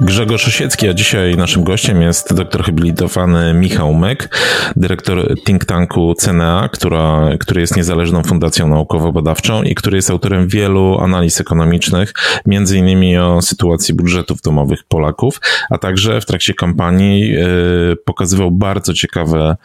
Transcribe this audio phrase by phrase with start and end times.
[0.00, 4.36] Grzegorz Osiecki, a dzisiaj naszym gościem jest doktor habilitowany Michał Myk,
[4.76, 10.98] dyrektor think tanku CNA, która, który jest niezależną fundacją naukowo-badawczą i który jest autorem wielu
[11.00, 12.12] analiz ekonomicznych,
[12.46, 15.40] między innymi o sytuacji budżetów domowych Polaków,
[15.70, 19.56] a także w trakcie kampanii y, pokazywał bardzo ciekawe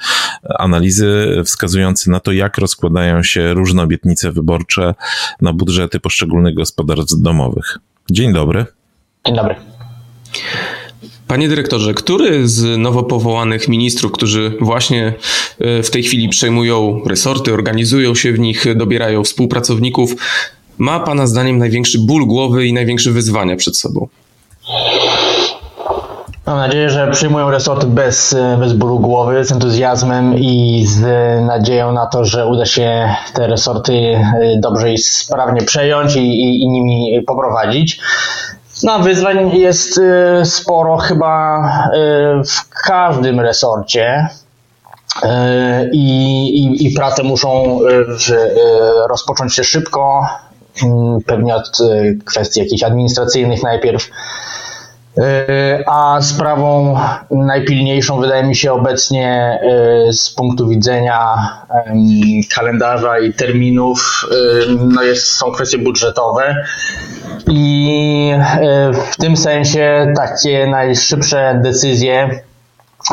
[0.60, 4.94] analizy wskazujące na to, jak rozkładają się różne obietnice wyborcze
[5.42, 7.78] na budżety poszczególnych gospodarstw domowych.
[8.12, 8.66] Dzień dobry.
[9.26, 9.79] Dzień dobry.
[11.28, 15.14] Panie dyrektorze, który z nowo powołanych ministrów, którzy właśnie
[15.60, 20.16] e, w tej chwili przejmują resorty, organizują się w nich, dobierają współpracowników,
[20.78, 24.08] ma Pana zdaniem największy ból głowy i największe wyzwania przed sobą?
[26.46, 31.02] Mam nadzieję, że przyjmują resorty bez, bez bólu głowy, z entuzjazmem i z
[31.46, 34.24] nadzieją na to, że uda się te resorty e,
[34.60, 38.00] dobrze i sprawnie przejąć i, i, i nimi poprowadzić.
[38.84, 44.28] No, wyzwań jest y, sporo chyba y, w każdym resorcie.
[45.24, 45.28] Y,
[45.94, 47.80] I, i, i prace muszą
[49.10, 50.28] rozpocząć się szybko,
[50.84, 51.78] mm, pewnie od
[52.26, 54.10] kwestii jakichś administracyjnych najpierw.
[55.88, 56.98] A sprawą
[57.32, 59.60] najpilniejszą wydaje mi się obecnie
[60.12, 61.38] z punktu widzenia
[62.56, 64.26] kalendarza i terminów
[64.78, 66.56] no jest, są kwestie budżetowe.
[67.48, 67.69] I
[68.32, 72.42] e, w tym sensie takie najszybsze decyzje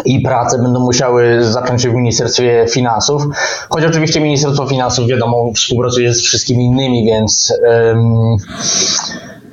[0.05, 3.23] i prace będą musiały zacząć się w Ministerstwie Finansów.
[3.71, 8.37] Choć oczywiście Ministerstwo Finansów, wiadomo, współpracuje z wszystkimi innymi, więc um,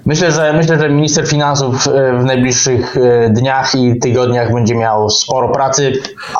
[0.05, 5.09] Myślę, że myślę, że minister finansów e, w najbliższych e, dniach i tygodniach będzie miał
[5.09, 5.93] sporo pracy,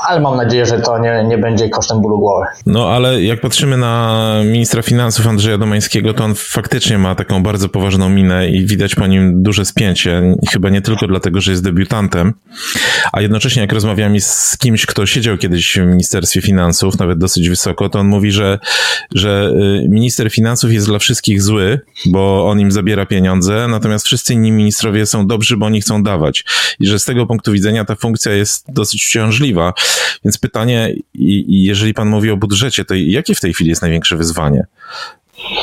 [0.08, 2.46] ale mam nadzieję, że to nie, nie będzie kosztem bólu głowy.
[2.66, 7.69] No ale jak patrzymy na ministra finansów Andrzeja Domańskiego, to on faktycznie ma taką bardzo
[7.69, 10.35] poważną minę i widać po nim duże spięcie.
[10.51, 12.34] Chyba nie tylko dlatego, że jest debiutantem,
[13.13, 17.90] a jednocześnie jak rozmawiam z kimś, kto siedział kiedyś w Ministerstwie Finansów, nawet dosyć wysoko,
[17.90, 18.59] to on mówi, że,
[19.16, 19.51] że
[19.85, 24.34] y, minister finansów jest dla wszystkich zły, bo on im zabiera pieniądze pieniądze, natomiast wszyscy
[24.34, 26.46] inni ministrowie są dobrzy, bo oni chcą dawać.
[26.80, 29.74] I że z tego punktu widzenia ta funkcja jest dosyć uciążliwa.
[30.25, 30.94] Więc pytanie,
[31.47, 34.66] jeżeli pan mówi o budżecie, to jakie w tej chwili jest największe wyzwanie?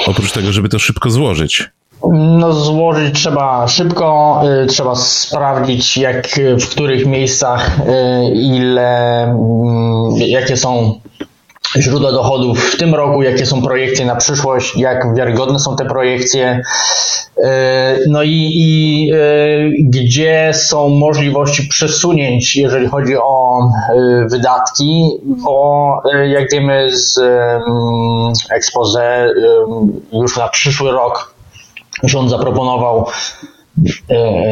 [0.06, 1.71] Oprócz tego, żeby to szybko złożyć.
[2.12, 6.29] No, złożyć trzeba szybko, y, trzeba sprawdzić, jak,
[6.61, 7.83] w których miejscach, y,
[8.34, 9.29] ile,
[10.21, 11.00] y, jakie są
[11.78, 16.62] źródła dochodów w tym roku, jakie są projekcje na przyszłość, jak wiarygodne są te projekcje,
[17.44, 19.16] e, no i, i e,
[19.81, 25.86] gdzie są możliwości przesunięć, jeżeli chodzi o e, wydatki, bo
[26.28, 27.20] jak wiemy z
[28.50, 29.34] expose
[30.12, 31.34] już na przyszły rok
[32.02, 33.06] rząd zaproponował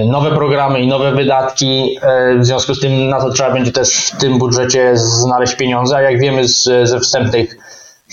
[0.06, 1.98] nowe programy i nowe wydatki.
[2.02, 5.96] E, w związku z tym na to trzeba będzie też w tym budżecie znaleźć pieniądze,
[5.96, 7.56] a jak wiemy z, ze wstępnych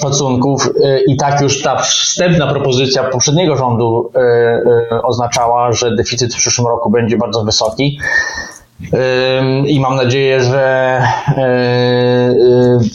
[0.01, 4.11] szacunków e, i tak już ta wstępna propozycja poprzedniego rządu
[5.03, 7.99] oznaczała, że deficyt w przyszłym roku będzie bardzo wysoki
[9.67, 11.01] i mam nadzieję, że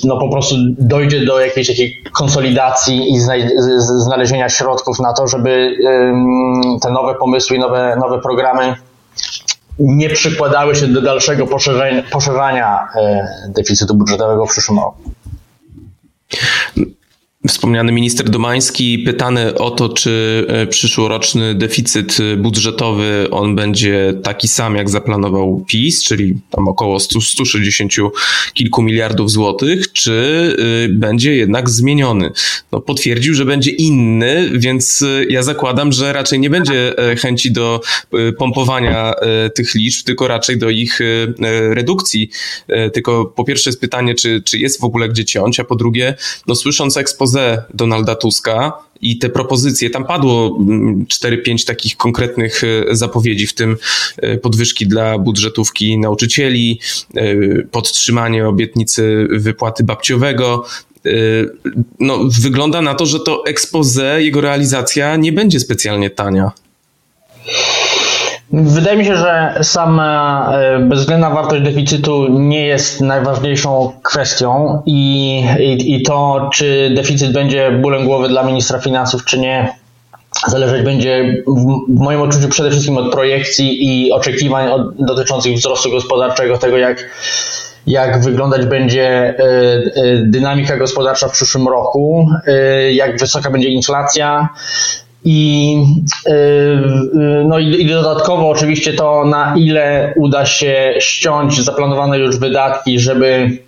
[0.05, 3.21] no po prostu dojdzie do jakiejś takiej konsolidacji i
[3.99, 5.77] znalezienia środków na to, żeby
[6.83, 8.75] te nowe pomysły, nowe, nowe programy
[9.79, 11.47] nie przykładały się do dalszego
[12.13, 15.11] poszerzania e, deficytu budżetowego w przyszłym roku.
[17.49, 24.77] Wspomniany minister Domański pytany o to, czy e, przyszłoroczny deficyt budżetowy on będzie taki sam,
[24.77, 27.93] jak zaplanował PiS, czyli tam około 100, 160
[28.55, 32.31] kilku miliardów złotych, czy e, będzie jednak zmieniony.
[32.73, 37.81] No, potwierdził, że będzie inny, więc e, ja zakładam, że raczej nie będzie chęci do
[38.39, 39.15] pompowania
[39.55, 40.99] tych liczb, tylko raczej do ich
[41.71, 42.31] redukcji.
[42.93, 46.15] Tylko po pierwsze jest pytanie, czy, czy jest w ogóle gdzie ciąć, a po drugie,
[46.47, 47.30] no słysząc ekspozicję
[47.75, 53.77] Donalda Tuska i te propozycje, tam padło 4-5 mm, takich konkretnych e, zapowiedzi, w tym
[54.17, 56.81] e, podwyżki dla budżetówki nauczycieli,
[57.15, 60.65] e, podtrzymanie obietnicy wypłaty babciowego,
[62.01, 66.53] no, wygląda na to, że to expose, jego realizacja nie będzie specjalnie tania.
[68.53, 75.95] Wydaje mi się, że sama e, bezwzględna wartość deficytu nie jest najważniejszą kwestią i, i,
[75.95, 79.75] i to, czy deficyt będzie bólem głowy dla ministra finansów, czy nie,
[80.47, 81.43] zależeć będzie
[81.89, 87.11] w moim odczuciu przede wszystkim od projekcji i oczekiwań od, dotyczących wzrostu gospodarczego, tego jak,
[87.87, 89.35] jak wyglądać będzie
[90.23, 92.29] dynamika gospodarcza w przyszłym roku,
[92.93, 94.49] jak wysoka będzie inflacja,
[95.25, 95.77] i,
[96.27, 102.99] y, y, no i, dodatkowo oczywiście to, na ile uda się ściąć zaplanowane już wydatki,
[102.99, 103.59] żeby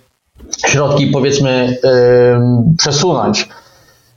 [0.67, 3.49] środki powiedzmy y, przesunąć.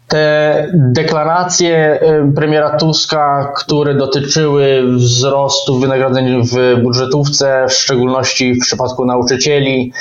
[0.09, 2.01] Te deklaracje
[2.37, 9.93] premiera Tuska, które dotyczyły wzrostu wynagrodzeń w budżetówce, w szczególności w przypadku nauczycieli,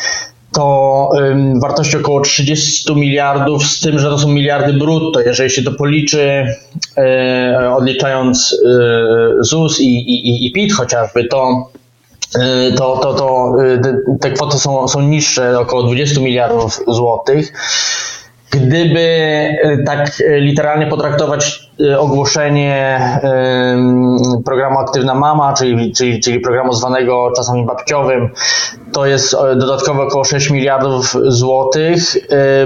[0.56, 1.10] to
[1.62, 5.22] wartości około 30 miliardów, z tym, że to są miliardy brutto.
[5.22, 6.46] Jeżeli się to policzy,
[6.98, 11.69] e, odliczając e, ZUS i, i, i PIT chociażby, to
[12.40, 13.54] e, to, to, to
[14.22, 17.54] te kwoty są, są niższe, około 20 miliardów złotych.
[18.52, 19.48] Gdyby
[19.86, 21.65] tak literalnie potraktować
[21.98, 23.00] ogłoszenie
[24.45, 28.30] programu Aktywna Mama, czyli, czyli, czyli programu zwanego czasami babciowym,
[28.94, 32.00] to jest dodatkowo około 6 miliardów złotych.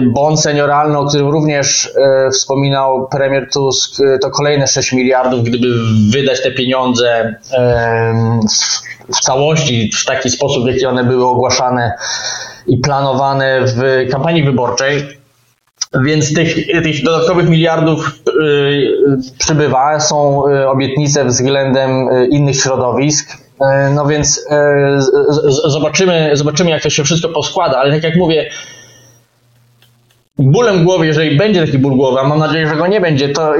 [0.02, 1.94] Bon senioralny, o którym również
[2.32, 5.68] wspominał premier Tusk, to kolejne 6 miliardów, gdyby
[6.12, 7.36] wydać te pieniądze
[9.16, 11.94] w całości, w taki sposób, w jaki one były ogłaszane
[12.68, 15.19] i planowane w kampanii wyborczej
[15.94, 23.34] więc tych, tych dodatkowych miliardów yy, przybywa, są y, obietnice względem y, innych środowisk.
[23.34, 24.48] Y, no więc
[25.68, 28.50] zobaczymy, zobaczymy, jak to się wszystko poskłada, ale tak jak mówię,
[30.40, 33.54] bólem głowy, jeżeli będzie taki ból głowy, a mam nadzieję, że go nie będzie, to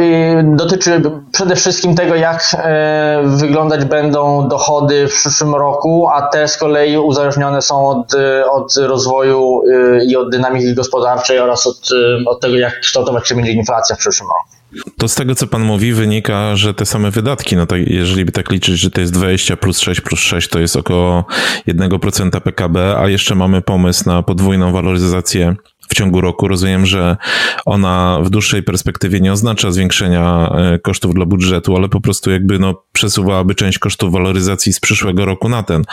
[0.44, 6.58] dotyczy przede wszystkim tego, jak e, wyglądać będą dochody w przyszłym roku, a te z
[6.58, 8.16] kolei uzależnione są od,
[8.52, 13.36] od rozwoju e, i od dynamiki gospodarczej oraz od, e, od tego, jak kształtować się
[13.36, 14.60] będzie inflacja w przyszłym roku.
[14.98, 18.32] To z tego, co pan mówi, wynika, że te same wydatki, no tak, jeżeli by
[18.32, 21.26] tak liczyć, że to jest 20 plus 6 plus 6, to jest około
[21.68, 25.56] 1% PKB, a jeszcze mamy pomysł na podwójną waloryzację
[25.90, 26.48] w ciągu roku.
[26.48, 27.18] Rozumiem, że
[27.66, 32.60] ona w dłuższej perspektywie nie oznacza zwiększenia e, kosztów dla budżetu, ale po prostu jakby
[32.60, 35.84] no, przesuwałaby część kosztów waloryzacji z przyszłego roku na ten.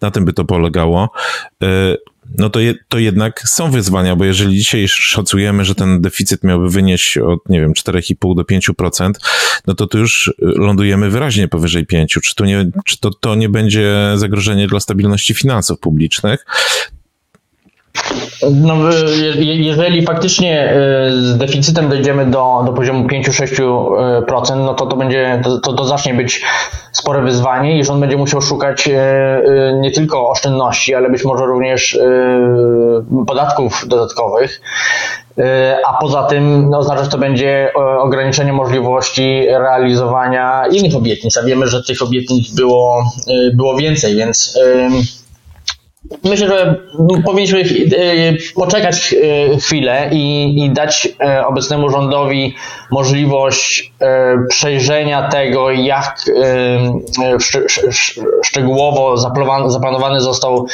[0.00, 1.10] Na tym by to polegało
[1.62, 1.66] e,
[2.38, 6.70] no to, je, to jednak są wyzwania, bo jeżeli dzisiaj szacujemy, że ten deficyt miałby
[6.70, 9.10] wynieść od, nie wiem, 4,5 do 5%,
[9.66, 12.18] no to tu już lądujemy wyraźnie powyżej 5.
[12.22, 16.46] Czy, tu nie, czy to, to nie będzie zagrożenie dla stabilności finansów publicznych?
[18.50, 18.74] No,
[19.40, 20.76] jeżeli faktycznie e,
[21.10, 26.42] z deficytem dojdziemy do, do poziomu 5-6%, no to to będzie, to, to zacznie być
[26.92, 31.46] spore wyzwanie i rząd będzie musiał szukać e, e, nie tylko oszczędności, ale być może
[31.46, 31.98] również
[33.26, 34.60] podatków dodatkowych.
[35.86, 41.36] A poza tym no, oznacza, że to będzie ograniczenie możliwości realizowania innych obietnic.
[41.36, 43.12] A wiemy, że tych obietnic było,
[43.54, 44.58] było więcej, więc
[46.24, 46.76] Myślę, że
[47.24, 47.64] powinniśmy e,
[48.54, 52.54] poczekać e, chwilę i, i, dać e, obecnemu rządowi
[52.90, 53.94] możliwość
[54.48, 56.24] przejrzenia tego, jak
[58.42, 59.16] szczegółowo
[59.70, 60.66] zaplanowany został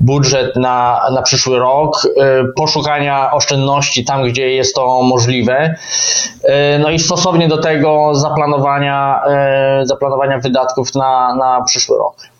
[0.00, 2.08] budżet na, na przyszły rok,
[2.56, 5.74] poszukania oszczędności tam, gdzie jest to możliwe,
[6.78, 9.20] no i stosownie do tego zaplanowania,
[9.82, 12.33] zaplanowania wydatków na, na przyszły rok.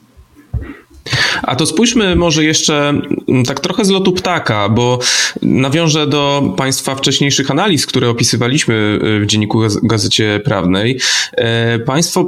[1.42, 4.98] A to spójrzmy może jeszcze mm, tak trochę z lotu ptaka, bo
[5.42, 11.00] nawiążę do Państwa wcześniejszych analiz, które opisywaliśmy y, w Dzienniku Gazecie Prawnej.
[11.32, 12.24] E, państwo y,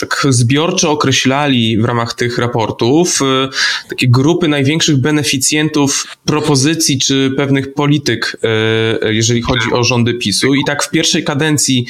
[0.00, 3.24] tak zbiorczo określali w ramach tych raportów y,
[3.88, 8.36] takie grupy największych beneficjentów propozycji czy pewnych polityk,
[9.10, 10.54] jeżeli chodzi o rządy PiSu.
[10.54, 11.86] I tak w pierwszej kadencji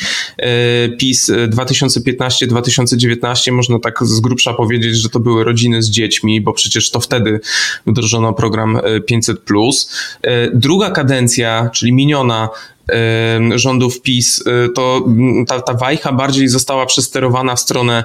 [0.98, 6.90] PiS 2015-2019 można tak z grubsza powiedzieć, że to były rodziny z dziećmi, bo przecież
[6.90, 7.40] to wtedy
[7.86, 9.38] wdrożono program 500.
[9.38, 12.48] E, e, druga kadencja, czyli miniona,
[12.88, 14.44] e, rządów PiS,
[14.74, 15.04] to
[15.48, 18.04] ta, ta wajcha bardziej została przesterowana w stronę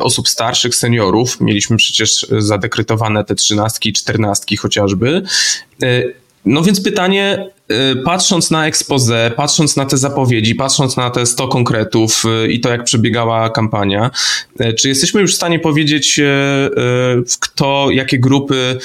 [0.00, 1.40] osób starszych, seniorów.
[1.40, 5.22] Mieliśmy przecież zadekretowane te trzynastki czternastki chociażby.
[6.44, 7.46] No więc pytanie,
[7.92, 12.60] y, patrząc na expose, patrząc na te zapowiedzi, patrząc na te 100 konkretów y, i
[12.60, 14.10] to, jak przebiegała kampania,
[14.60, 16.20] y, czy jesteśmy już w stanie powiedzieć,
[17.40, 18.78] kto, jakie grupy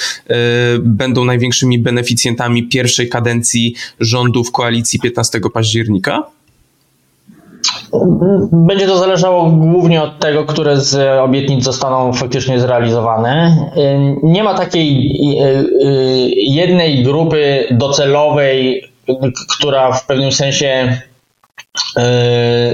[0.80, 6.37] będą największymi beneficjentami pierwszej kadencji rządów koalicji 15 października?
[8.52, 13.56] Będzie to zależało głównie od tego, które z obietnic zostaną faktycznie zrealizowane.
[14.22, 15.64] Nie ma takiej e, e,
[16.36, 18.84] jednej grupy docelowej,
[19.58, 21.00] która w pewnym sensie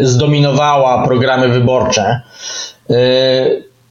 [0.03, 2.21] zdominowała programy wyborcze.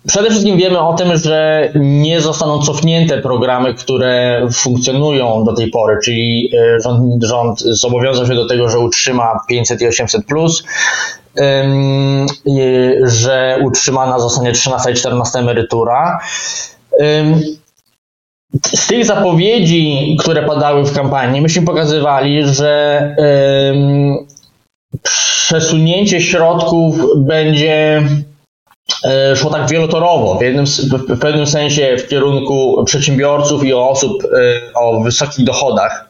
[0.08, 5.98] Przede wszystkim wiemy o tym, że nie zostaną cofnięte programy, które funkcjonują do tej pory,
[6.04, 6.52] czyli
[6.84, 10.64] rząd, rząd zobowiązał się do tego, że utrzyma 500 i 800, plus,
[13.04, 16.20] że utrzymana zostanie 13 i 14 emerytura.
[18.66, 23.16] Z tych zapowiedzi, które padały w kampanii, myśmy pokazywali, że
[25.04, 28.33] przesunięcie środków będzie e,
[29.36, 30.66] szło tak wielotorowo, w, jednym,
[31.10, 34.30] w pewnym sensie w kierunku przedsiębiorców i osób e,
[34.76, 36.10] o wysokich dochodach.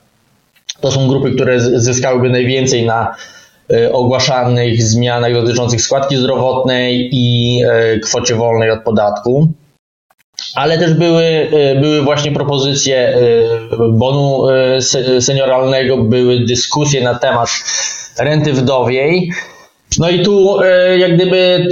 [0.81, 3.15] To są grupy, które zyskałyby najwięcej na
[3.73, 7.59] e, ogłaszanych zmianach dotyczących składki zdrowotnej i
[8.01, 9.53] kwocie wolnej od podatku
[10.55, 13.19] ale też były, e, były właśnie propozycje e,
[13.89, 17.49] bonu e, senioralnego, były dyskusje na temat
[18.19, 19.31] renty wdowiej.
[19.99, 20.59] No i tu
[20.97, 21.67] jak gdyby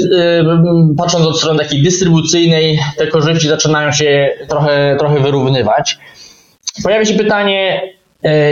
[0.97, 5.97] patrząc od strony takiej dystrybucyjnej, te korzyści zaczynają się trochę, trochę wyrównywać.
[6.83, 7.81] Pojawia się pytanie,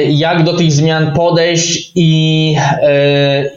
[0.10, 2.56] jak do tych zmian podejść i,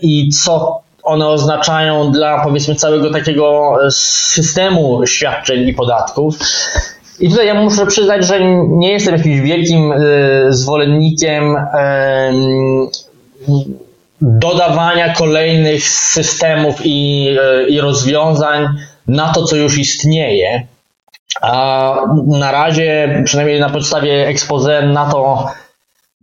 [0.02, 6.38] i co one oznaczają dla powiedzmy całego takiego e, systemu świadczeń i podatków.
[7.20, 9.96] I tutaj ja muszę przyznać, że nie jestem jakimś wielkim e,
[10.48, 11.56] zwolennikiem
[14.22, 18.68] dodawania kolejnych systemów i, e, i rozwiązań
[19.08, 20.66] na to, co już istnieje.
[21.40, 21.94] A
[22.26, 25.46] na razie, przynajmniej na podstawie expose, na to,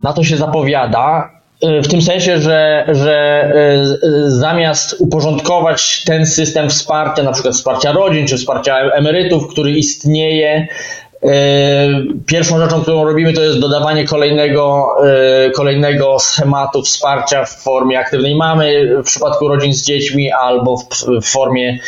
[0.02, 1.30] na to się zapowiada.
[1.62, 8.26] W tym sensie, że, że e, zamiast uporządkować ten system wsparcia, na przykład wsparcia rodzin
[8.26, 11.09] czy wsparcia emerytów, który istnieje, e,
[12.26, 18.34] Pierwszą rzeczą, którą robimy, to jest dodawanie kolejnego, e, kolejnego schematu wsparcia w formie aktywnej
[18.34, 20.86] mamy w przypadku rodzin z dziećmi albo w,
[21.22, 21.78] w formie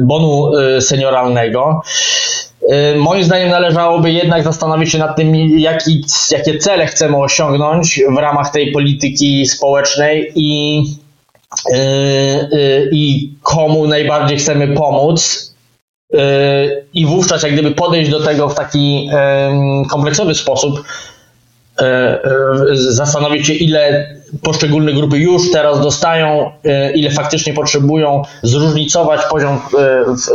[0.00, 1.80] bonu senioralnego.
[2.96, 8.50] Moim zdaniem należałoby jednak zastanowić się nad tym, jaki, jakie cele chcemy osiągnąć w ramach
[8.50, 10.82] tej polityki społecznej i,
[12.92, 15.45] i komu najbardziej chcemy pomóc.
[16.94, 19.10] I wówczas, jak gdyby podejść do tego w taki
[19.90, 20.84] kompleksowy sposób,
[22.72, 24.08] zastanowić się, ile
[24.42, 26.50] poszczególne grupy już teraz dostają,
[26.94, 29.60] ile faktycznie potrzebują, zróżnicować poziom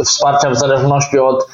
[0.06, 1.48] wsparcia w zależności od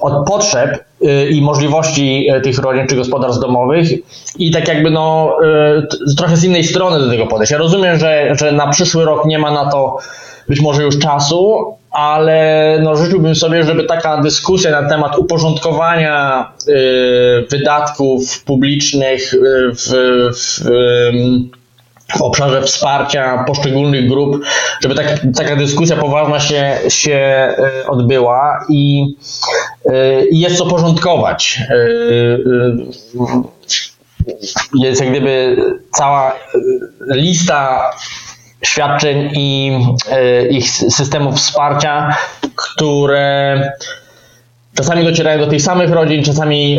[0.00, 0.84] od potrzeb
[1.30, 3.88] i możliwości tych rodzin czy gospodarstw domowych
[4.38, 5.36] i tak jakby no
[6.16, 7.52] trochę z innej strony do tego podejść.
[7.52, 9.98] Ja rozumiem, że, że na przyszły rok nie ma na to
[10.48, 16.48] być może już czasu, ale no życzyłbym sobie, żeby taka dyskusja na temat uporządkowania
[17.50, 19.34] wydatków publicznych
[19.76, 19.92] w,
[20.34, 21.54] w, w
[22.16, 24.44] w obszarze wsparcia poszczególnych grup,
[24.80, 29.04] żeby tak, taka dyskusja poważna się, się e, odbyła i,
[29.86, 31.62] e, i jest co porządkować.
[34.74, 35.56] Jest jak gdyby
[35.92, 36.34] cała
[37.10, 37.90] lista
[38.62, 39.78] świadczeń i
[40.50, 42.16] ich systemów wsparcia,
[42.56, 43.62] które
[44.74, 46.78] Czasami docierają do tych samych rodzin, czasami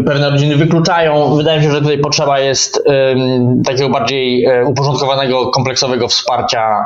[0.00, 1.36] y, pewne rodziny wykluczają.
[1.36, 2.84] Wydaje mi się, że tutaj potrzeba jest
[3.64, 6.84] takiego bardziej y, uporządkowanego, kompleksowego wsparcia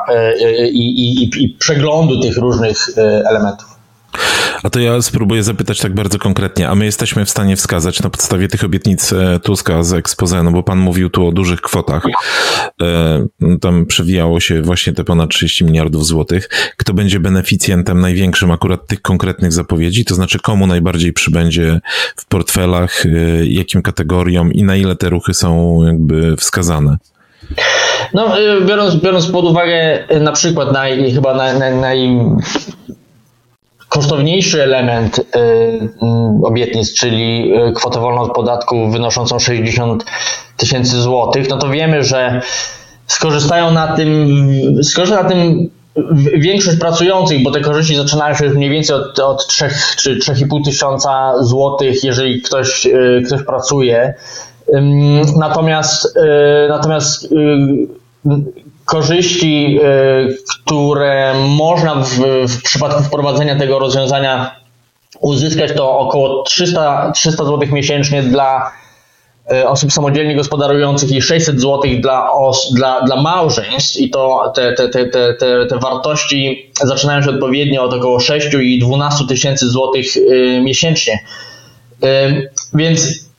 [0.73, 2.87] i, i, i przeglądu tych różnych
[3.31, 3.70] elementów.
[4.63, 6.69] A to ja spróbuję zapytać tak bardzo konkretnie.
[6.69, 10.51] A my jesteśmy w stanie wskazać na podstawie tych obietnic e, Tuska z expose, no
[10.51, 12.07] bo pan mówił tu o dużych kwotach.
[12.83, 13.27] E,
[13.61, 16.49] tam przewijało się właśnie te ponad 30 miliardów złotych.
[16.77, 20.05] Kto będzie beneficjentem największym akurat tych konkretnych zapowiedzi?
[20.05, 21.81] To znaczy komu najbardziej przybędzie
[22.17, 23.09] w portfelach, e,
[23.47, 26.97] jakim kategoriom i na ile te ruchy są jakby wskazane?
[28.15, 28.37] No,
[28.67, 32.09] biorąc, biorąc pod uwagę na przykład naj, chyba naj, naj, naj
[33.91, 35.89] kosztowniejszy element y, y,
[36.43, 40.05] obietnic, czyli y, kwotę wolną od podatku wynoszącą 60
[40.57, 42.41] tysięcy złotych, no to wiemy, że
[43.07, 44.29] skorzystają na tym,
[44.83, 45.71] skorzysta na tym
[46.35, 51.35] większość pracujących, bo te korzyści zaczynają się mniej więcej od, od 3 czy 3,5 tysiąca
[51.41, 52.89] złotych, jeżeli ktoś,
[53.27, 54.15] ktoś pracuje.
[55.37, 56.19] Natomiast,
[56.69, 57.29] natomiast
[58.91, 62.19] korzyści, y, które można w,
[62.49, 64.57] w przypadku wprowadzenia tego rozwiązania
[65.21, 68.73] uzyskać, to około 300, 300 zł miesięcznie dla
[69.53, 74.73] y, osób samodzielnie gospodarujących i 600 zł dla, os, dla, dla małżeństw i to te,
[74.73, 79.69] te, te, te, te, te wartości zaczynają się odpowiednio od około 6 i 12 tysięcy
[79.69, 81.19] złotych y, miesięcznie.
[82.75, 83.30] Więc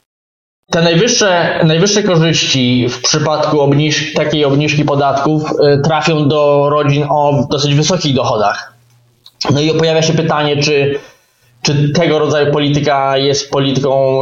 [0.72, 7.48] te najwyższe, najwyższe korzyści w przypadku obniż, takiej obniżki podatków y, trafią do rodzin o
[7.50, 8.74] dosyć wysokich dochodach.
[9.54, 11.00] No i pojawia się pytanie, czy
[11.62, 14.22] czy tego rodzaju polityka jest polityką,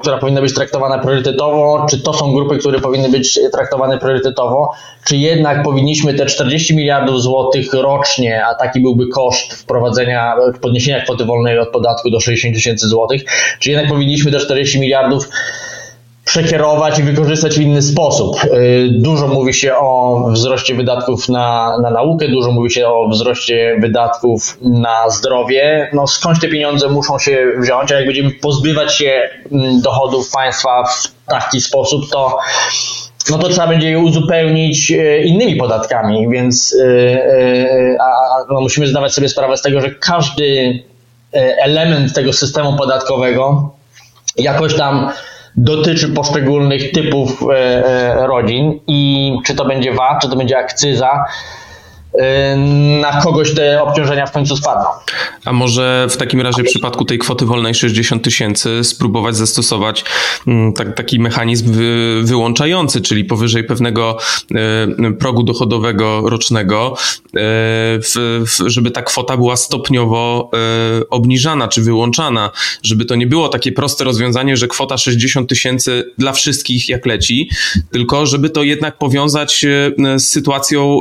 [0.00, 4.72] która powinna być traktowana priorytetowo, czy to są grupy, które powinny być traktowane priorytetowo,
[5.06, 11.24] czy jednak powinniśmy te 40 miliardów złotych rocznie, a taki byłby koszt wprowadzenia, podniesienia kwoty
[11.24, 13.22] wolnej od podatku do 60 tysięcy złotych,
[13.58, 15.28] czy jednak powinniśmy te 40 miliardów
[16.30, 18.44] przekierować i wykorzystać w inny sposób.
[18.44, 23.76] Y, dużo mówi się o wzroście wydatków na, na naukę, dużo mówi się o wzroście
[23.80, 25.90] wydatków na zdrowie.
[25.92, 30.84] No skądś te pieniądze muszą się wziąć, a jak będziemy pozbywać się mm, dochodów państwa
[30.84, 32.38] w taki sposób, to
[33.30, 39.12] no to trzeba będzie je uzupełnić y, innymi podatkami, więc y, a, no musimy zdawać
[39.14, 40.78] sobie sprawę z tego, że każdy
[41.58, 43.70] element tego systemu podatkowego
[44.36, 45.12] jakoś tam
[45.56, 51.24] dotyczy poszczególnych typów e, e, rodzin i czy to będzie VAT, czy to będzie akcyza,
[53.00, 54.84] na kogoś te obciążenia w końcu spadną.
[55.44, 60.04] A może w takim razie w przypadku tej kwoty wolnej 60 tysięcy spróbować zastosować
[60.46, 64.18] mm, tak, taki mechanizm wy, wyłączający, czyli powyżej pewnego
[64.50, 66.96] y, progu dochodowego rocznego,
[67.36, 70.50] y, żeby ta kwota była stopniowo
[71.00, 72.50] y, obniżana czy wyłączana,
[72.82, 77.50] żeby to nie było takie proste rozwiązanie, że kwota 60 tysięcy dla wszystkich jak leci,
[77.92, 79.66] tylko żeby to jednak powiązać
[80.16, 81.00] z sytuacją,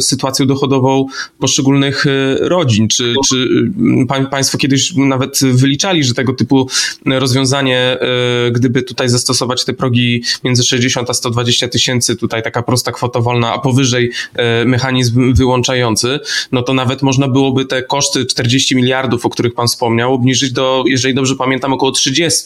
[0.00, 1.06] sytuacją sytuacją dochodową
[1.38, 2.88] poszczególnych e, rodzin.
[2.88, 3.36] Czy, czy
[3.78, 6.68] mm, Państwo kiedyś nawet wyliczali, że tego typu
[7.06, 12.92] rozwiązanie, e, gdyby tutaj zastosować te progi między 60 a 120 tysięcy, tutaj taka prosta
[12.92, 16.20] kwota wolna, a powyżej e, mechanizm wyłączający,
[16.52, 20.84] no to nawet można byłoby te koszty 40 miliardów, o których Pan wspomniał, obniżyć do,
[20.86, 22.42] jeżeli dobrze pamiętam, około 30.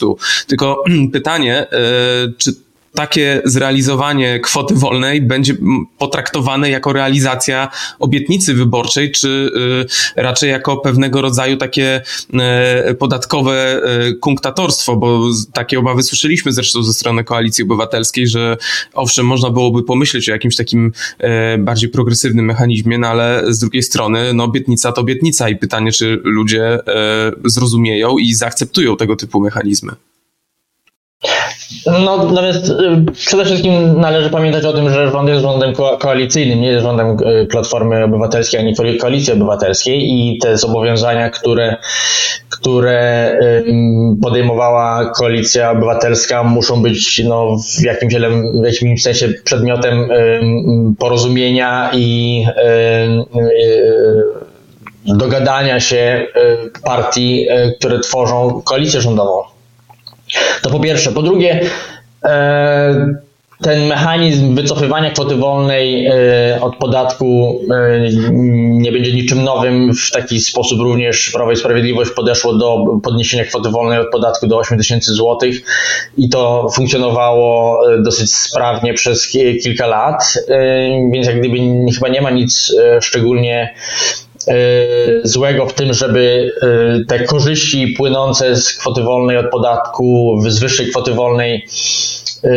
[0.46, 1.66] Tylko pytanie,
[2.38, 2.65] czy
[2.96, 5.56] takie zrealizowanie kwoty wolnej będzie
[5.98, 9.50] potraktowane jako realizacja obietnicy wyborczej, czy
[10.16, 12.02] y, raczej jako pewnego rodzaju takie
[12.90, 18.56] y, podatkowe y, kunktatorstwo, bo takie obawy słyszeliśmy zresztą ze strony Koalicji Obywatelskiej, że
[18.94, 20.92] owszem, można byłoby pomyśleć o jakimś takim
[21.58, 26.20] bardziej progresywnym mechanizmie, no ale z drugiej strony no, obietnica to obietnica i pytanie, czy
[26.24, 26.78] ludzie
[27.44, 29.92] zrozumieją i zaakceptują tego typu mechanizmy.
[31.86, 36.60] No, natomiast y, przede wszystkim należy pamiętać o tym, że rząd jest rządem ko koalicyjnym,
[36.60, 41.76] nie jest rządem y, Platformy Obywatelskiej ani Koalicji Obywatelskiej i te zobowiązania, które,
[42.50, 43.32] które
[44.22, 48.14] podejmowała Koalicja Obywatelska muszą być no, w, jakimś,
[48.62, 50.08] w jakimś sensie przedmiotem
[50.98, 52.44] porozumienia i
[55.06, 56.26] y, dogadania się
[56.84, 57.46] partii,
[57.78, 59.55] które tworzą koalicję rządową.
[60.62, 61.12] To po pierwsze.
[61.12, 61.60] Po drugie,
[62.24, 63.14] e,
[63.62, 66.12] ten mechanizm wycofywania kwoty wolnej e,
[66.60, 68.00] od podatku e,
[68.70, 69.94] nie będzie niczym nowym.
[69.94, 74.58] W taki sposób również Prawo i Sprawiedliwość podeszło do podniesienia kwoty wolnej od podatku do
[74.58, 75.62] 8 tysięcy złotych
[76.16, 79.28] i to funkcjonowało dosyć sprawnie przez
[79.62, 80.34] kilka lat,
[81.12, 81.56] więc jak gdyby
[81.94, 83.74] chyba nie ma nic szczególnie
[85.22, 90.90] złego w tym, żeby e, te korzyści płynące z kwoty wolnej od podatku, z wyższej
[90.90, 91.66] kwoty wolnej
[92.44, 92.48] e,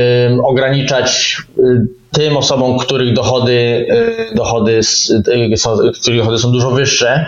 [0.44, 1.38] ograniczać
[2.12, 3.88] tym osobom, których dochody,
[4.36, 4.80] dochody,
[5.56, 7.26] są, których dochody są dużo wyższe.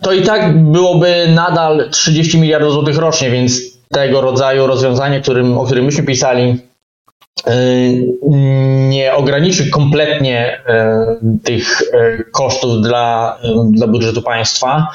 [0.00, 5.64] To i tak byłoby nadal 30 miliardów złotych rocznie, więc tego rodzaju rozwiązanie, którym, o
[5.64, 6.58] którym myśmy pisali,
[8.88, 10.60] nie ograniczy kompletnie
[11.34, 13.38] y, tych y, kosztów dla,
[13.70, 14.88] dla budżetu państwa,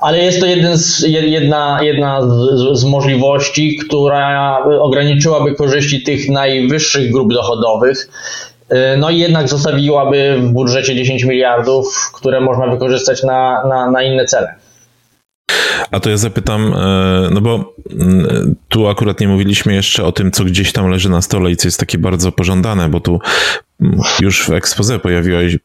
[0.00, 7.12] ale jest to jeden z, jedna, jedna z, z możliwości, która ograniczyłaby korzyści tych najwyższych
[7.12, 8.08] grup dochodowych.
[8.98, 14.24] No i jednak zostawiłaby w budżecie 10 miliardów, które można wykorzystać na, na, na inne
[14.24, 14.54] cele.
[15.90, 20.30] A to ja zapytam, e, no bo mm, tu akurat nie mówiliśmy jeszcze o tym,
[20.30, 23.20] co gdzieś tam leży na stole i co jest takie bardzo pożądane, bo tu
[23.80, 24.98] mm, już w expose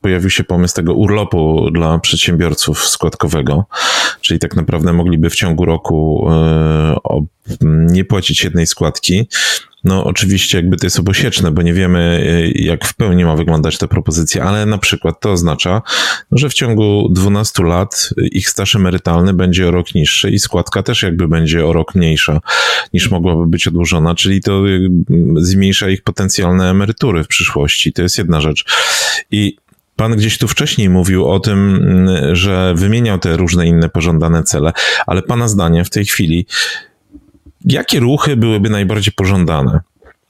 [0.01, 3.65] pojawił się pomysł tego urlopu dla przedsiębiorców składkowego,
[4.21, 6.95] czyli tak naprawdę mogliby w ciągu roku e,
[7.61, 9.27] nie płacić jednej składki,
[9.85, 13.77] no, oczywiście, jakby to jest obosieczne, bo nie wiemy, e, jak w pełni ma wyglądać
[13.77, 15.81] ta propozycja, ale na przykład to oznacza,
[16.31, 21.03] że w ciągu 12 lat ich staż emerytalny będzie o rok niższy i składka też
[21.03, 22.41] jakby będzie o rok mniejsza
[22.93, 24.79] niż mogłaby być odłożona, czyli to e,
[25.35, 27.93] zmniejsza ich potencjalne emerytury w przyszłości.
[27.93, 28.65] To jest jedna rzecz.
[29.31, 29.57] I
[29.95, 31.81] Pan gdzieś tu wcześniej mówił o tym,
[32.31, 34.71] że wymieniał te różne inne pożądane cele,
[35.07, 36.45] ale Pana zdanie w tej chwili
[37.65, 39.79] jakie ruchy byłyby najbardziej pożądane?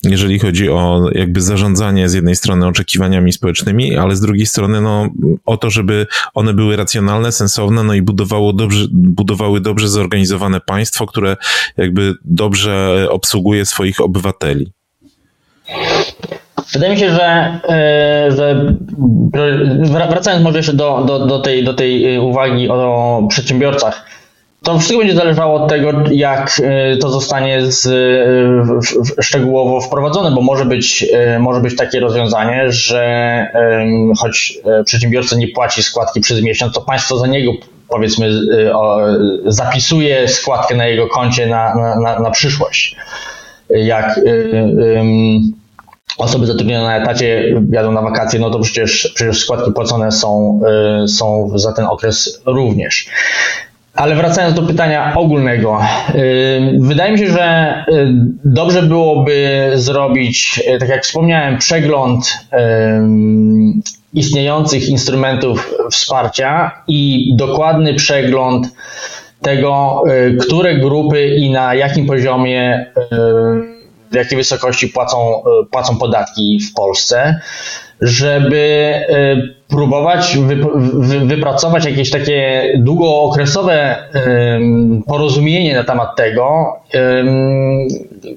[0.10, 5.10] jeżeli chodzi o jakby zarządzanie z jednej strony oczekiwaniami społecznymi, ale z drugiej strony no,
[5.46, 11.06] o to, żeby one były racjonalne, sensowne, no i budowało dobrze, budowały dobrze zorganizowane państwo,
[11.06, 11.38] które
[11.78, 14.72] jakby dobrze obsługuje swoich obywateli.
[16.74, 18.66] Wydaje mi się, że, e, że
[20.10, 24.06] wracając może jeszcze do, do, do, tej, do tej uwagi o przedsiębiorcach,
[24.66, 27.86] to wszystko będzie zależało od tego, jak e, to zostanie z,
[29.18, 33.06] e, szczegółowo wprowadzone, bo może być, e, może być takie rozwiązanie, że
[34.20, 37.52] choć przedsiębiorca nie płaci składki przez miesiąc, to państwo za niego
[37.90, 38.32] powiedzmy
[39.46, 42.96] zapisuje składkę na jego koncie na, na, na przyszłość.
[43.70, 44.20] Jak
[46.18, 50.62] osoby zatrudnione na etacie jadą na wakacje, no to przecież, przecież składki płacone są,
[51.08, 53.10] są za ten okres również.
[53.96, 55.82] Ale wracając do pytania ogólnego,
[56.80, 57.86] wydaje mi się, że
[58.46, 62.38] dobrze byłoby zrobić, e, tak jak wspomniałem, przegląd
[64.14, 68.68] istniejących instrumentów wsparcia i dokładny przegląd
[69.42, 70.04] tego,
[70.42, 72.86] które grupy i na jakim poziomie,
[74.12, 77.40] w jakiej wysokości płacą, płacą podatki w Polsce
[78.02, 78.94] żeby
[79.68, 80.38] próbować
[81.24, 83.96] wypracować jakieś takie długookresowe
[85.08, 86.74] porozumienie na temat tego,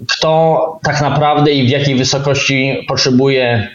[0.09, 3.69] kto tak naprawdę i w jakiej wysokości potrzebuje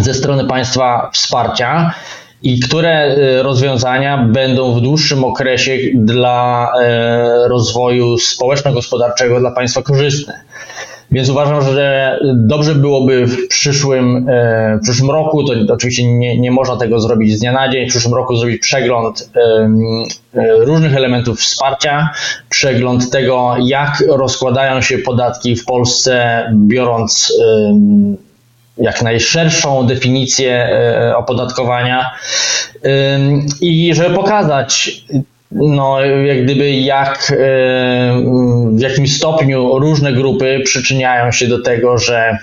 [0.00, 1.94] ze strony państwa wsparcia
[2.42, 10.40] i które e, rozwiązania będą w dłuższym okresie dla e, rozwoju społeczno-gospodarczego dla państwa korzystne.
[11.12, 16.50] Więc uważam, że dobrze byłoby w przyszłym, e, w przyszłym roku, to oczywiście nie, nie
[16.50, 19.68] można tego zrobić z dnia na dzień, w przyszłym roku zrobić przegląd e,
[20.64, 22.10] różnych elementów wsparcia,
[22.48, 27.32] przegląd tego, jak rozkładają się podatki w Polsce, biorąc
[28.78, 32.10] jak najszerszą definicję e, opodatkowania.
[33.60, 35.02] I żeby pokazać
[35.54, 38.22] no, jak gdyby jak, e,
[38.72, 42.38] w jakim stopniu różne grupy przyczyniają się do tego, że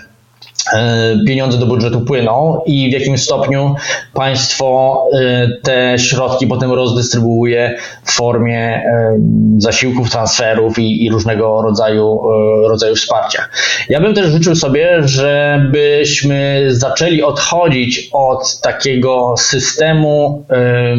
[1.28, 3.76] pieniądze do budżetu płyną i w jakim stopniu
[4.14, 9.20] państwo e, te środki potem rozdystrybuuje w formie e,
[9.58, 12.22] zasiłków, transferów i, i różnego rodzaju,
[12.68, 13.46] rodzaju wsparcia.
[13.90, 20.46] Ja bym też życzył sobie, żebyśmy zaczęli odchodzić od takiego systemu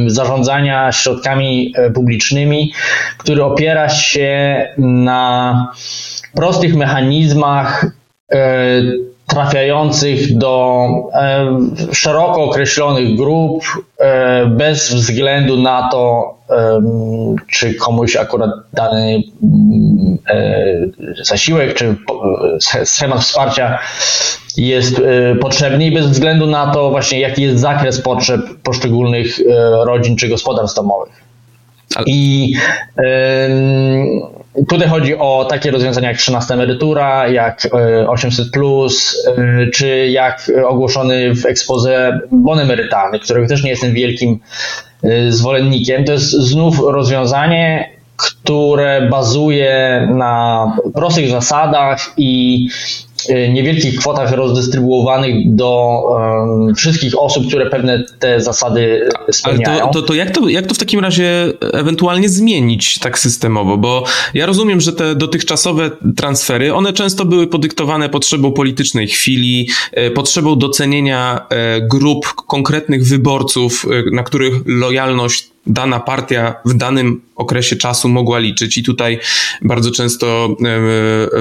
[0.07, 2.73] zarządzania środkami publicznymi,
[3.19, 5.73] który opiera się na
[6.35, 7.87] prostych mechanizmach
[9.31, 11.59] trafiających do e,
[11.93, 13.63] szeroko określonych grup
[13.99, 16.81] e, bez względu na to, e,
[17.51, 19.23] czy komuś akurat dany
[21.23, 21.97] zasiłek czy
[22.85, 23.79] schemat wsparcia
[24.57, 25.03] jest
[25.41, 29.41] potrzebny i bez względu na to właśnie jaki jest zakres potrzeb poszczególnych
[29.85, 31.23] rodzin czy gospodarstw domowych.
[32.07, 32.55] I
[34.69, 37.69] Tutaj chodzi o takie rozwiązania jak 13 emerytura, jak
[38.09, 44.39] 800, e, e, czy jak ogłoszony w ekspoze bon emerytalny, którego też nie jestem wielkim
[45.03, 46.05] e, zwolennikiem.
[46.05, 52.69] To jest znów rozwiązanie, które bazuje na prostych zasadach i
[53.29, 59.83] niewielkich kwotach rozdystrybuowanych do um, wszystkich osób, które pewne te zasady spełniają.
[59.83, 63.77] Ale to, to, to, jak, to jak to w takim razie ewentualnie zmienić tak systemowo?
[63.77, 64.05] Bo
[64.35, 70.59] ja rozumiem, że te dotychczasowe transfery, one często były podyktowane potrzebą politycznej chwili, e, potrzebą
[70.59, 78.09] docenienia e, grup konkretnych wyborców, e, na których lojalność dana partia w danym okresie czasu
[78.09, 78.79] mogła liczyć.
[78.79, 79.19] I tutaj
[79.63, 80.57] bardzo często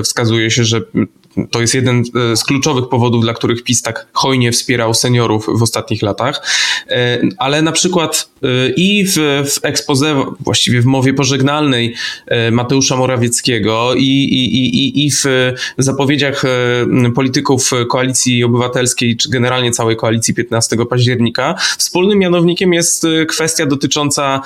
[0.03, 0.81] wskazuje się, że
[1.51, 5.63] to jest jeden e, z kluczowych powodów, dla których PiS tak hojnie wspierał seniorów w
[5.63, 6.47] ostatnich latach.
[6.89, 9.15] E, ale na przykład e, i w,
[9.49, 11.95] w expose, właściwie w mowie pożegnalnej
[12.51, 15.25] Mateusza Morawieckiego i, i, i, i w
[15.77, 16.43] zapowiedziach
[17.15, 24.41] polityków Koalicji Obywatelskiej, czy generalnie całej koalicji 15 października, wspólnym mianownikiem jest kwestia dotycząca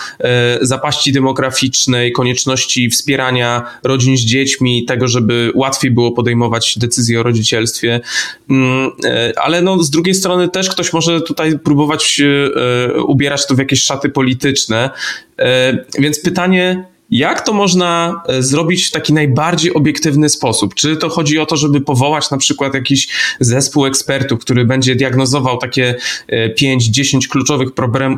[0.61, 8.01] zapaści demograficznej, konieczności wspierania rodzin z dziećmi, tego, żeby łatwiej było podejmować decyzji o rodzicielstwie,
[8.49, 13.55] mm, e, ale no, z drugiej strony też ktoś może tutaj próbować e, ubierać to
[13.55, 14.89] w jakieś szaty polityczne.
[15.39, 20.75] E, więc pytanie, Jak to można e, zrobić w taki najbardziej obiektywny sposób?
[20.75, 23.07] Czy to chodzi o to, żeby powołać na przykład jakiś
[23.39, 25.95] zespół ekspertów, który będzie diagnozował takie
[26.61, 27.69] 5-10 e, kluczowych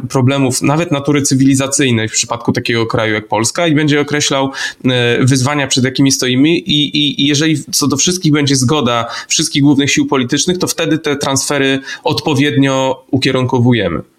[0.09, 4.51] problemów, nawet natury cywilizacyjnej w przypadku takiego kraju jak Polska i będzie określał
[4.85, 9.63] e, wyzwania, przed jakimi stoimy i, i, i jeżeli co do wszystkich będzie zgoda wszystkich
[9.63, 14.14] głównych sił politycznych, to wtedy te transfery odpowiednio ukierunkowujemy.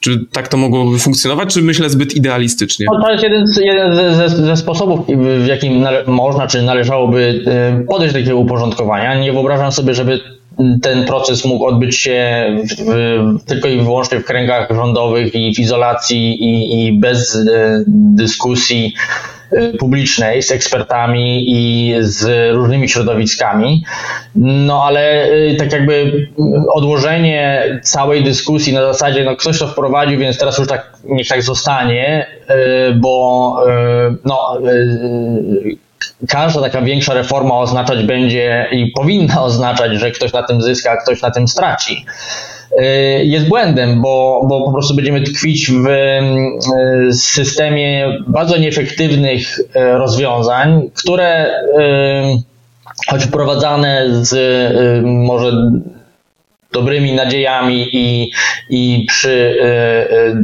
[0.00, 2.86] Czy tak to mogłoby funkcjonować, czy myślę zbyt idealistycznie?
[2.92, 5.06] No, to jest jeden, z, jeden ze, ze, sposobów,
[5.38, 9.20] w jakim można czy należałoby e, podejść do takiego uporządkowania.
[9.20, 10.20] Nie wyobrażam sobie, żeby
[10.82, 15.58] ten proces mógł odbyć się w, w, tylko i wyłącznie w kręgach rządowych i w
[15.58, 19.37] izolacji i, i bez e, dyskusji Y,
[19.78, 23.84] publicznej z ekspertami i z różnymi środowiskami.
[24.34, 26.28] No ale y, tak jakby
[26.74, 31.42] odłożenie całej dyskusji na zasadzie, no ktoś to wprowadził, więc teraz już tak niech tak
[31.42, 33.56] zostanie, y, bo
[34.24, 34.58] no
[36.28, 40.96] każda taka większa reforma oznaczać będzie i powinna oznaczać, że ktoś na tym zyska, a
[40.96, 42.04] ktoś na tym straci.
[42.78, 49.64] Y, jest błędem, bo, bo po prostu będziemy tkwić w y, systemie bardzo nieefektywnych y,
[49.74, 51.46] rozwiązań, które
[53.10, 54.34] choć wprowadzane z
[55.04, 55.52] może
[56.72, 58.32] dobrymi nadziejami i,
[58.70, 59.58] i przy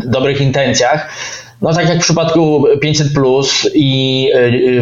[0.07, 1.11] dobrych intencjach,
[1.63, 4.29] no tak jak w przypadku 500 plus i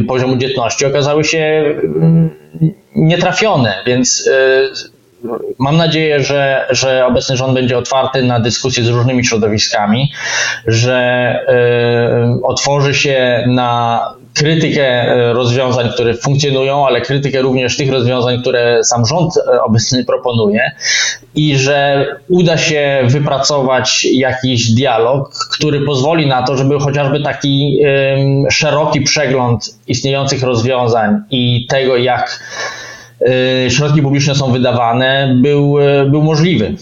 [0.08, 1.64] poziomu dzietności okazały się
[2.96, 4.30] nietrafione, więc
[5.58, 10.12] Mam nadzieję, że, że obecny rząd będzie otwarty na dyskusję z różnymi środowiskami,
[10.66, 11.38] że
[12.38, 14.00] y, otworzy się na
[14.34, 20.04] krytykę y, rozwiązań, które funkcjonują, ale krytykę również tych rozwiązań, które sam rząd y, obecny
[20.04, 20.70] proponuje
[21.34, 27.80] i że uda się wypracować jakiś dialog, który pozwoli na to, żeby chociażby taki
[28.50, 32.40] szeroki przegląd istniejących rozwiązań i tego, jak
[32.80, 32.81] Y,
[33.68, 36.76] środki publiczne są wydawane, był, y, był możliwy.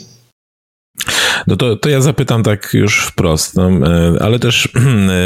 [1.46, 4.68] No to, to ja zapytam tak już wprost, no, e, ale też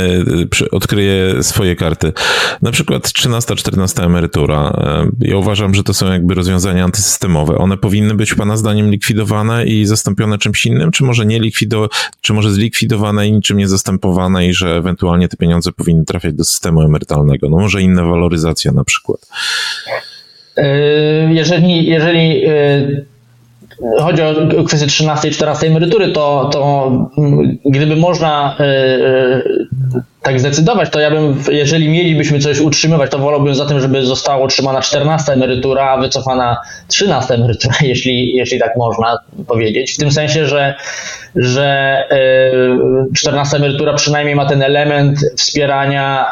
[0.71, 2.13] odkryję swoje karty.
[2.63, 4.83] Na przykład 13-14 emerytura.
[5.21, 7.59] Ja uważam, że to są jakby rozwiązania antysystemowe.
[7.59, 11.89] One powinny być Pana zdaniem likwidowane i zastąpione czymś innym, czy może nie likwidowane,
[12.21, 16.45] czy może zlikwidowane i niczym nie zastępowane i że ewentualnie te pieniądze powinny trafiać do
[16.45, 17.49] systemu emerytalnego?
[17.49, 19.29] No może inna waloryzacja na przykład.
[20.57, 23.05] Yy, jeżeli, jeżeli yy,
[24.01, 29.65] chodzi o kwestię 13 i 14 emerytury, to, to mm, gdyby można yy,
[30.25, 34.45] tak zdecydować, to ja bym, jeżeli mielibyśmy coś utrzymywać, to wolałbym za tym, żeby została
[34.45, 36.57] utrzymana 14 emerytura, a wycofana
[36.89, 39.95] 13 emerytura, jeśli, jeśli tak można powiedzieć.
[39.95, 40.75] W tym sensie, że,
[41.37, 41.99] że
[43.15, 46.27] 14 emerytura przynajmniej ma ten element wspierania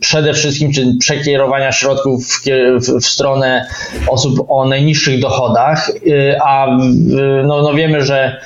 [0.00, 2.44] przede wszystkim, czy przekierowania środków w,
[2.86, 3.66] w, w stronę
[4.08, 5.90] osób o najniższych dochodach,
[6.44, 6.66] a
[7.44, 8.40] no, no wiemy, że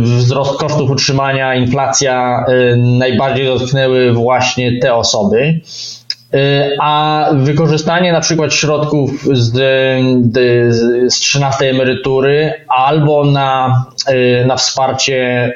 [0.00, 5.60] wzrost kosztów utrzymania, inflacja y, najbardziej dotknęły właśnie te osoby.
[6.34, 9.52] Y, a wykorzystanie na przykład środków z,
[11.12, 13.84] z 13 emerytury albo na,
[14.46, 15.52] na wsparcie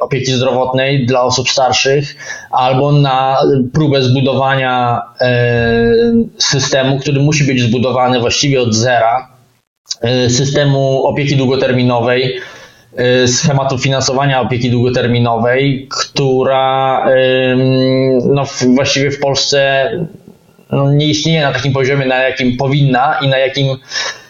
[0.00, 2.16] opieki zdrowotnej dla osób starszych,
[2.50, 3.38] albo na
[3.72, 5.02] próbę zbudowania
[6.38, 9.28] systemu, który musi być zbudowany właściwie od zera,
[10.28, 12.40] systemu opieki długoterminowej,
[13.26, 17.06] schematu finansowania opieki długoterminowej, która
[18.24, 19.90] no, właściwie w Polsce
[20.70, 23.76] no, nie istnieje na takim poziomie, na jakim powinna i na jakim,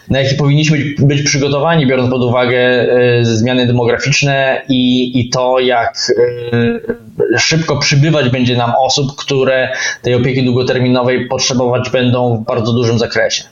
[0.09, 2.87] na jaki powinniśmy być, być przygotowani, biorąc pod uwagę
[3.19, 6.11] y, zmiany demograficzne i, i to, jak
[7.33, 12.99] y, szybko przybywać będzie nam osób, które tej opieki długoterminowej potrzebować będą w bardzo dużym
[12.99, 13.43] zakresie.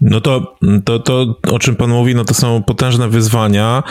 [0.00, 3.82] No to, to, to, o czym pan mówi, no to są potężne wyzwania.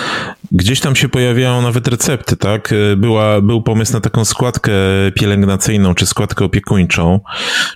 [0.52, 2.74] Gdzieś tam się pojawiają nawet recepty, tak?
[2.98, 4.72] Była, był pomysł na taką składkę
[5.15, 7.20] pielęgnacyjną czy składkę opiekuńczą,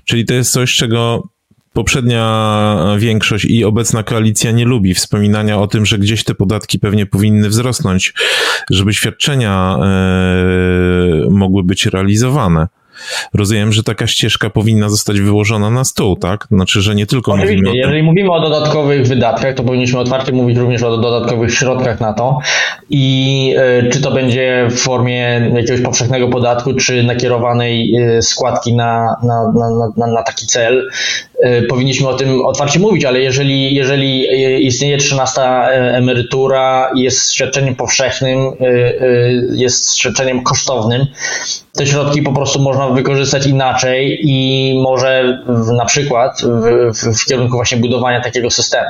[0.05, 1.29] czyli to jest coś, czego
[1.73, 7.05] poprzednia większość i obecna koalicja nie lubi wspominania o tym, że gdzieś te podatki pewnie
[7.05, 8.13] powinny wzrosnąć,
[8.69, 12.67] żeby świadczenia e, mogły być realizowane
[13.33, 16.47] rozumiem, że taka ścieżka powinna zostać wyłożona na stół, tak?
[16.51, 17.81] Znaczy, że nie tylko Oczywiście, mówimy o tym...
[17.81, 22.39] jeżeli mówimy o dodatkowych wydatkach, to powinniśmy otwarcie mówić również o dodatkowych środkach na to
[22.89, 29.15] i y, czy to będzie w formie jakiegoś powszechnego podatku, czy nakierowanej y, składki na,
[29.23, 30.89] na, na, na, na taki cel.
[31.69, 34.27] powinniśmy o tym otwarcie mówić, ale jeżeli, jeżeli
[34.65, 38.51] istnieje 13 emerytura, jest świadczeniem powszechnym,
[39.51, 41.05] jest świadczeniem kosztownym,
[41.73, 45.43] te środki po prostu można wykorzystać inaczej i może
[45.77, 48.89] na przykład w, w, w kierunku właśnie budowania takiego systemu.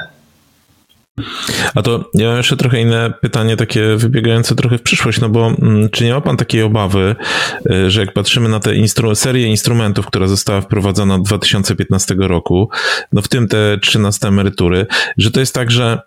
[1.76, 5.48] A to ja mam jeszcze trochę inne pytanie, takie wybiegające trochę w przyszłość, no bo
[5.48, 7.16] mm, czy nie ma pan takiej obawy,
[7.72, 12.70] y, że jak patrzymy na tę instru serię instrumentów, która została wprowadzona od 2015 roku,
[13.14, 14.86] no w tym te 13 emerytury,
[15.18, 16.00] że to jest tak, że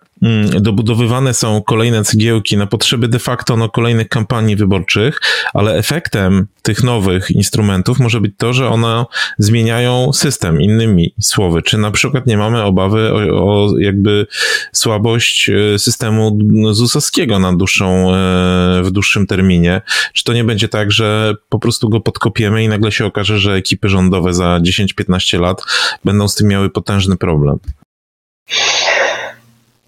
[0.59, 5.21] dobudowywane są kolejne cegiełki na potrzeby de facto no, kolejnych kampanii wyborczych,
[5.53, 9.05] ale efektem tych nowych instrumentów może być to, że one
[9.37, 11.61] zmieniają system, innymi słowy.
[11.61, 14.27] Czy na przykład nie mamy obawy o, o jakby
[14.71, 16.37] słabość e, systemu
[16.71, 19.81] ZUS-owskiego na dłuższą, e, w dłuższym terminie?
[20.13, 23.53] Czy to nie będzie tak, że po prostu go podkopiemy i nagle się okaże, że
[23.53, 25.61] ekipy rządowe za 10-15 lat
[26.05, 27.59] będą z tym miały potężny problem?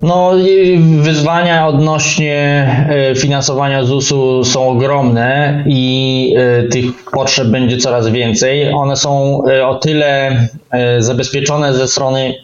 [0.01, 0.31] No,
[1.01, 2.35] wyzwania odnośnie
[2.89, 8.73] e, finansowania ZUS-u są ogromne i e, tych potrzeb będzie coraz więcej.
[8.73, 10.47] One są e, o tyle
[10.99, 12.35] zabezpieczone ze strony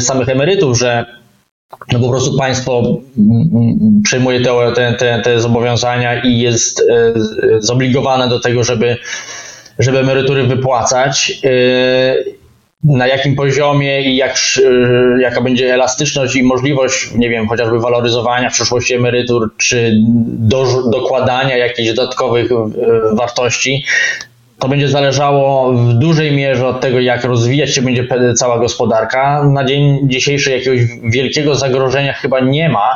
[0.00, 1.06] samych emerytów, że
[1.92, 2.82] no po prostu państwo
[4.04, 4.40] przejmuje
[4.74, 6.82] te, te, te zobowiązania i jest
[7.58, 8.96] zobligowane do tego, żeby,
[9.78, 11.42] żeby emerytury wypłacać
[12.84, 18.50] na jakim poziomie i jak, y, jaka będzie elastyczność i możliwość, nie wiem, chociażby waloryzowania
[18.50, 19.92] w przyszłości emerytur, czy
[20.26, 22.54] do, dokładania jakichś dodatkowych y,
[23.12, 23.84] wartości,
[24.60, 29.44] to będzie zależało w dużej mierze od tego, jak rozwijać się będzie cała gospodarka.
[29.44, 32.88] Na dzień dzisiejszy jakiegoś wielkiego zagrożenia chyba nie ma,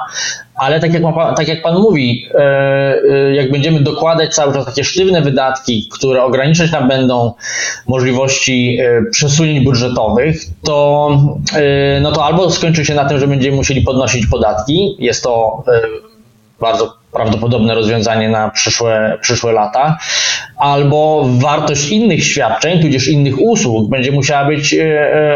[0.55, 2.39] ale tak jak, ma, tak jak Pan mówi, e,
[3.11, 7.33] e, jak będziemy dokładać cały czas takie sztywne wydatki, które ograniczać nam będą
[7.87, 11.11] możliwości e, przesunięć budżetowych, to,
[12.01, 14.97] no to albo skończy się na tym, że będziemy musieli podnosić podatki.
[14.99, 15.65] Jest to
[16.65, 19.99] bardzo prawdopodobne rozwiązanie na przyszłe, przyszłe lata,
[20.57, 24.77] albo wartość innych świadczeń, tudzież innych usług będzie musiała być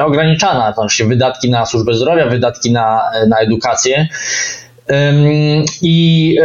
[0.05, 4.09] ograniczana, to znaczy wydatki na służbę zdrowia, wydatki na, na edukację.
[4.91, 5.13] E,
[5.83, 6.37] i,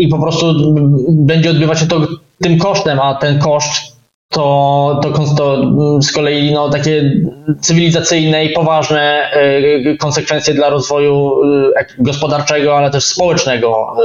[0.00, 0.74] i po prostu
[1.08, 2.00] będzie odbywać się to
[2.42, 3.91] tym kosztem, a ten koszt
[4.32, 7.12] to, to, to z kolei no, takie
[7.60, 11.32] cywilizacyjne i poważne e, konsekwencje dla rozwoju
[11.76, 13.96] e, gospodarczego, ale też społecznego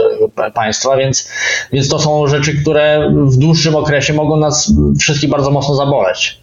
[0.53, 1.29] państwa, więc,
[1.73, 6.37] więc to są rzeczy, które w dłuższym okresie mogą nas wszystkich bardzo mocno zaboleć.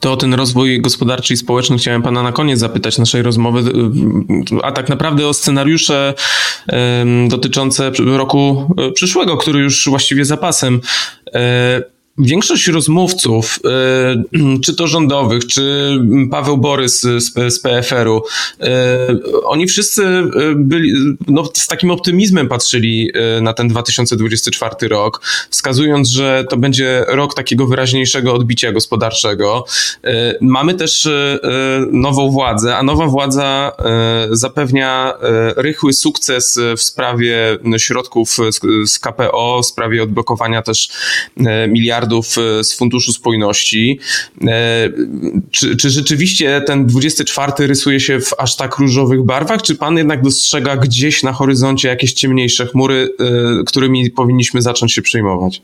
[0.00, 3.72] To o ten rozwój gospodarczy i społeczny chciałem pana na koniec zapytać naszej rozmowy,
[4.62, 6.14] a tak naprawdę o scenariusze
[7.28, 10.80] dotyczące roku e, przyszłego, który już właściwie zapasem.
[12.18, 13.58] E, Większość rozmówców,
[14.36, 15.90] y, czy to rządowych, czy
[16.30, 17.00] Paweł Borys
[17.48, 18.22] z, PFR-u,
[18.62, 26.08] y, oni wszyscy y, byli, no, z takim optymizmem patrzyli na ten 2024 rok, wskazując,
[26.08, 29.64] że to będzie rok takiego wyraźniejszego odbicia gospodarczego.
[30.40, 31.08] Mamy też
[31.92, 33.72] nową władzę, a nowa władza
[34.30, 35.14] zapewnia
[35.56, 38.36] rychły sukces w sprawie środków
[38.86, 40.88] z KPO, w sprawie odblokowania też
[41.68, 43.98] miliardów miliardów e, z Funduszu Spójności.
[44.46, 44.88] E,
[45.50, 50.22] czy, czy rzeczywiście ten 24 rysuje się w aż tak różowych barwach, czy pan jednak
[50.22, 55.62] dostrzega gdzieś na horyzoncie jakieś ciemniejsze chmury, e, którymi powinniśmy zacząć się przejmować?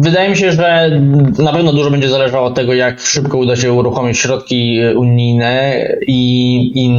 [0.00, 0.90] Wydaje mi się, że
[1.38, 6.72] na pewno dużo będzie zależało od tego, jak szybko uda się uruchomić środki unijne i,
[6.74, 6.90] i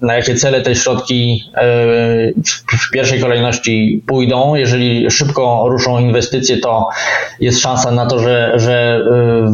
[0.00, 1.62] na jakie cele te środki e,
[2.78, 4.54] w pierwszej kolejności pójdą.
[4.54, 6.88] Jeżeli szybko ruszą inwestycje, to
[7.40, 9.52] jest szansa na to, że, że e,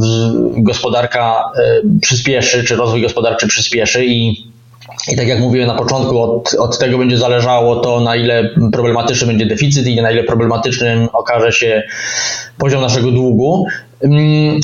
[0.57, 4.49] gospodarka e, przyspieszy, czy rozwój gospodarczy przyspieszy i
[5.13, 9.27] i tak jak mówiłem na początku, od, od tego będzie zależało to, na ile problematyczny
[9.27, 11.83] będzie deficyt i na ile problematycznym okaże się
[12.59, 13.67] poziom naszego długu.
[14.03, 14.61] Mm,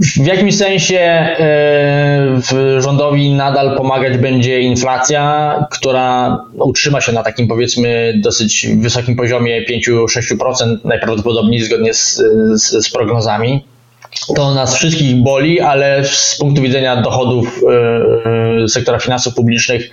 [0.00, 2.40] w jakimś sensie e,
[2.78, 10.76] rządowi nadal pomagać będzie inflacja, która utrzyma się na takim powiedzmy dosyć wysokim poziomie 5-6%
[10.84, 12.22] najprawdopodobniej zgodnie z,
[12.54, 13.64] z, z prognozami
[14.36, 19.90] to nas wszystkich boli, ale z punktu widzenia dochodów e, e, sektora finansów publicznych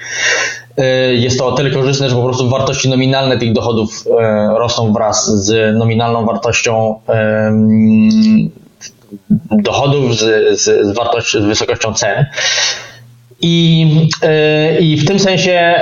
[0.77, 4.05] e, jest to o tyle korzystne, że po prostu wartości nominalne tych dochodów
[4.57, 6.99] rosną wraz z nominalną wartością
[9.51, 12.25] dochodów, z, z, wartością, z wysokością cen.
[13.41, 13.87] I,
[14.79, 15.75] I w tym sensie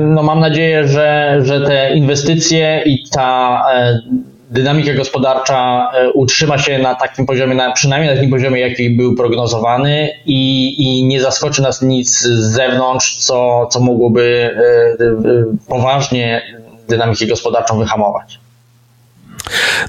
[0.00, 3.62] no mam nadzieję, że, że te inwestycje i ta
[4.54, 10.08] dynamika gospodarcza utrzyma się na takim poziomie, na, przynajmniej na takim poziomie, jaki był prognozowany
[10.26, 14.56] i, i nie zaskoczy nas nic z zewnątrz, co, co mogłoby
[15.68, 16.42] poważnie
[16.88, 18.38] dynamikę gospodarczą wyhamować.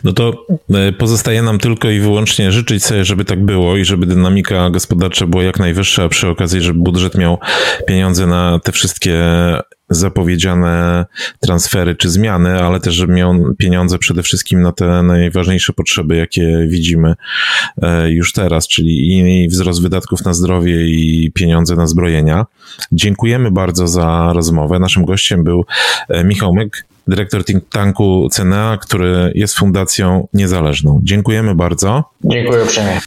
[0.04, 0.34] No to
[0.74, 5.28] e, pozostaje nam tylko i wyłącznie życzyć sobie, żeby tak było i żeby dynamika gospodarcza
[5.28, 7.38] była jak najwyższa, a przy okazji, żeby budżet miał
[7.88, 9.24] pieniądze na te wszystkie
[9.90, 11.06] zapowiedziane
[11.40, 16.66] transfery czy zmiany, ale też, żeby miał pieniądze przede wszystkim na te najważniejsze potrzeby, jakie
[16.68, 17.14] widzimy
[17.82, 22.46] e, już teraz, czyli i wzrost wydatków na zdrowie i pieniądze na zbrojenia.
[22.92, 24.80] Dziękujemy bardzo za rozmowę.
[24.80, 25.66] Naszym gościem był
[26.10, 31.00] e, Michał Myk, dyrektor think tanku CNA, który jest fundacją niezależną.
[31.04, 32.04] Dziękujemy bardzo.
[32.24, 33.02] Dziękuję uprzejmie.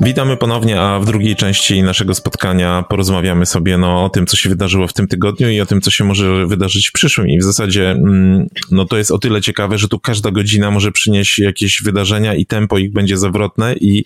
[0.00, 4.48] Witamy ponownie, a w drugiej części naszego spotkania porozmawiamy sobie no, o tym, co się
[4.48, 7.28] wydarzyło w tym tygodniu i o tym, co się może wydarzyć w przyszłym.
[7.28, 10.92] I w zasadzie mm, no, to jest o tyle ciekawe, że tu każda godzina może
[10.92, 14.04] przynieść jakieś wydarzenia i tempo ich będzie zawrotne i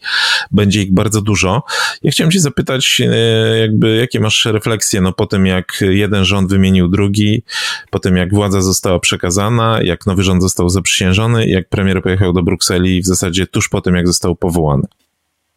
[0.51, 1.63] będzie ich bardzo dużo.
[2.03, 6.51] Ja chciałem cię zapytać, e, jakby, jakie masz refleksje no, po tym, jak jeden rząd
[6.51, 7.43] wymienił drugi,
[7.91, 12.43] po tym, jak władza została przekazana, jak nowy rząd został zaprzysiężony, jak premier pojechał do
[12.43, 14.87] Brukseli w zasadzie tuż po tym, jak został powołany.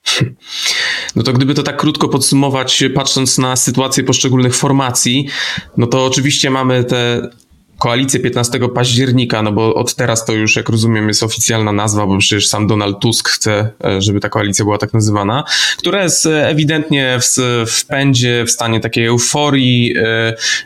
[1.15, 5.27] No to gdyby to tak krótko podsumować, patrząc na sytuację poszczególnych formacji,
[5.77, 7.29] no to oczywiście mamy te
[7.81, 12.17] koalicję 15 października, no bo od teraz to już, jak rozumiem, jest oficjalna nazwa, bo
[12.17, 15.43] przecież sam Donald Tusk chce, e, żeby ta koalicja była tak nazywana,
[15.77, 17.25] która jest e, ewidentnie w,
[17.67, 19.93] w pędzie, w stanie takiej euforii,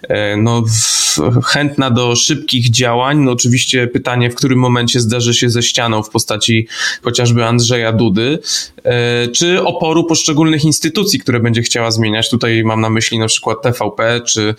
[0.09, 0.63] e, no,
[1.45, 3.17] chętna do szybkich działań.
[3.17, 6.67] No oczywiście pytanie, w którym momencie zdarzy się ze ścianą w postaci
[7.01, 8.39] chociażby Andrzeja Dudy,
[9.33, 12.29] czy oporu poszczególnych instytucji, które będzie chciała zmieniać.
[12.29, 14.55] Tutaj mam na myśli na przykład TVP, czy,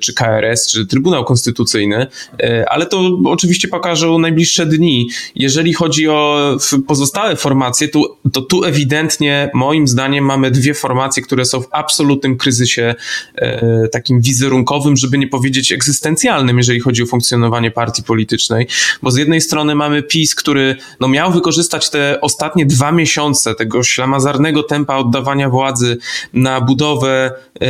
[0.00, 2.06] czy KRS, czy Trybunał Konstytucyjny, konstytucyjny,
[2.42, 5.08] e, ale to oczywiście pokażą najbliższe dni.
[5.34, 11.44] Jeżeli chodzi o pozostałe formacje, to, to tu ewidentnie moim zdaniem mamy dwie formacje, które
[11.44, 12.94] są w absolutnym kryzysie
[13.34, 18.66] e, takim wizerunkowym, żeby nie powiedzieć egzystencjalnym, jeżeli chodzi o funkcjonowanie partii politycznej,
[19.02, 23.82] bo z jednej strony mamy PiS, który no, miał wykorzystać te ostatnie dwa miesiące tego
[23.82, 25.96] ślamazarnego tempa oddawania władzy
[26.32, 27.66] na budowę e,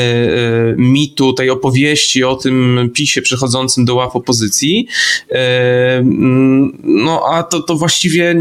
[0.76, 4.88] mitu, tej opowieści o tym PiSie przechodzącym należącym do ław opozycji.
[5.30, 8.34] E, mm, no a to, to właściwie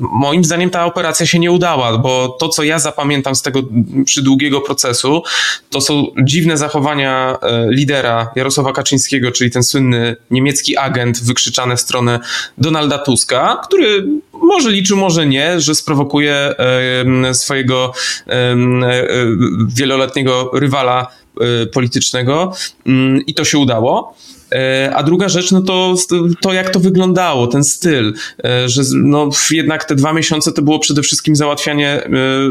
[0.00, 3.62] moim zdaniem ta operacja się nie udała, bo to, co ja zapamiętam z tego
[4.04, 5.22] przydługiego procesu,
[5.70, 11.80] to są dziwne zachowania e, lidera Jarosława Kaczyńskiego, czyli ten słynny niemiecki agent wykrzyczany w
[11.80, 12.20] stronę
[12.58, 17.92] Donalda Tuska, który może liczył, może nie, że sprowokuje e, swojego
[19.68, 21.06] wieloletniego rywala
[21.72, 22.52] politycznego
[22.86, 24.14] mm, i to się udało.
[24.52, 25.94] E, a druga rzecz, no to,
[26.40, 30.78] to jak to wyglądało, ten styl, e, że no jednak te dwa miesiące to było
[30.78, 32.08] przede wszystkim załatwianie e,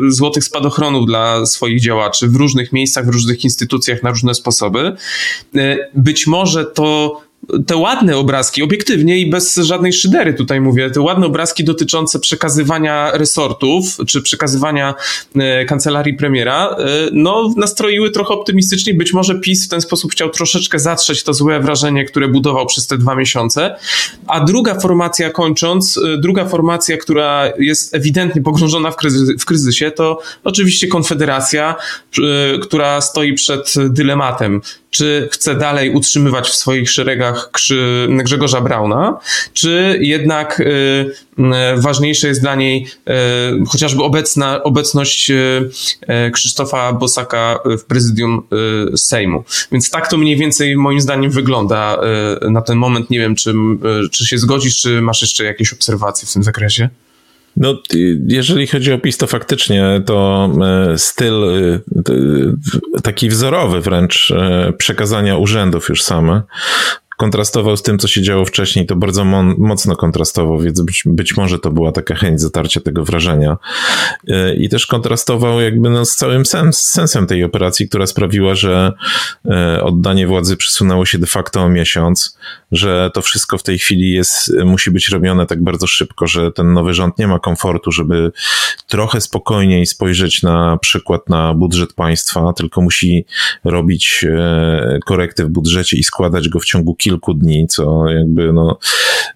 [0.08, 4.96] złotych spadochronów dla swoich działaczy w różnych miejscach, w różnych instytucjach na różne sposoby.
[5.94, 7.22] Być może to
[7.68, 13.12] te ładne obrazki, obiektywnie i bez żadnej szydery tutaj mówię, te ładne obrazki dotyczące przekazywania
[13.12, 14.96] resortów, czy przekazywania
[15.36, 18.94] e, kancelarii premiera, e, no nastroiły trochę optymistycznie.
[18.94, 22.88] Być może PiS w ten sposób chciał troszeczkę zatrzeć to złe wrażenie, które budował przez
[22.88, 23.76] te dwa miesiące.
[24.28, 29.92] A druga formacja kończąc, e, druga formacja, która jest ewidentnie pogrążona w, kryzy w kryzysie,
[29.92, 31.76] to oczywiście Konfederacja,
[32.62, 37.52] która stoi przed dylematem czy chce dalej utrzymywać w swoich szeregach
[38.10, 39.20] Grzegorza Brauna,
[39.54, 43.12] czy jednak y, y, ważniejsze jest dla niej y,
[43.68, 45.32] chociażby obecna, obecność
[46.34, 48.42] Krzysztofa Bosaka w prezydium
[48.96, 49.44] Sejmu.
[49.72, 52.02] Więc tak to mniej więcej moim zdaniem wygląda
[52.42, 53.10] na ten moment.
[53.10, 53.54] Nie wiem, czy,
[54.12, 56.90] czy się zgodzisz, czy masz jeszcze jakieś obserwacje w tym zakresie?
[57.58, 57.82] No,
[58.28, 60.50] jeżeli chodzi o PiS, to faktycznie to
[60.92, 66.42] e, styl e, taki wzorowy wręcz e, przekazania urzędów już same
[67.20, 69.26] kontrastował z tym, co się działo wcześniej, to bardzo
[69.58, 73.58] mocno kontrastował, więc być, być może to była taka chęć zatarcia tego wrażenia.
[74.28, 78.94] E, I też kontrastował jakby no z całym sens, sensem tej operacji, która sprawiła, że
[79.46, 82.38] e, oddanie władzy przesunęło się de facto o miesiąc,
[82.72, 86.74] że to wszystko w tej chwili jest, musi być robione tak bardzo szybko, że ten
[86.74, 88.32] nowy rząd nie ma komfortu, żeby
[88.88, 93.26] trochę spokojniej spojrzeć na przykład na budżet państwa, tylko musi
[93.64, 98.54] robić e, korekty w budżecie i składać go w ciągu kilku kilku dni, co jakby
[98.54, 98.78] no,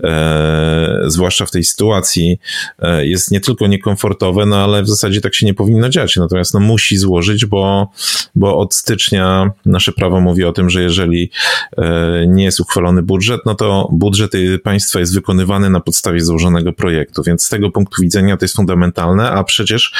[0.04, 2.40] e, zwłaszcza w tej sytuacji
[2.80, 6.16] e, jest nie tylko niekomfortowe, no ale w zasadzie tak się nie powinno dziać.
[6.16, 7.92] Natomiast no musi złożyć, bo,
[8.36, 11.32] bo od stycznia nasze prawo mówi o tym, że jeżeli
[11.78, 14.32] e, nie jest uchwalony budżet, no to budżet
[14.64, 19.32] państwa jest wykonywany na podstawie złożonego projektu, więc z tego punktu widzenia to jest fundamentalne,
[19.32, 19.94] a przecież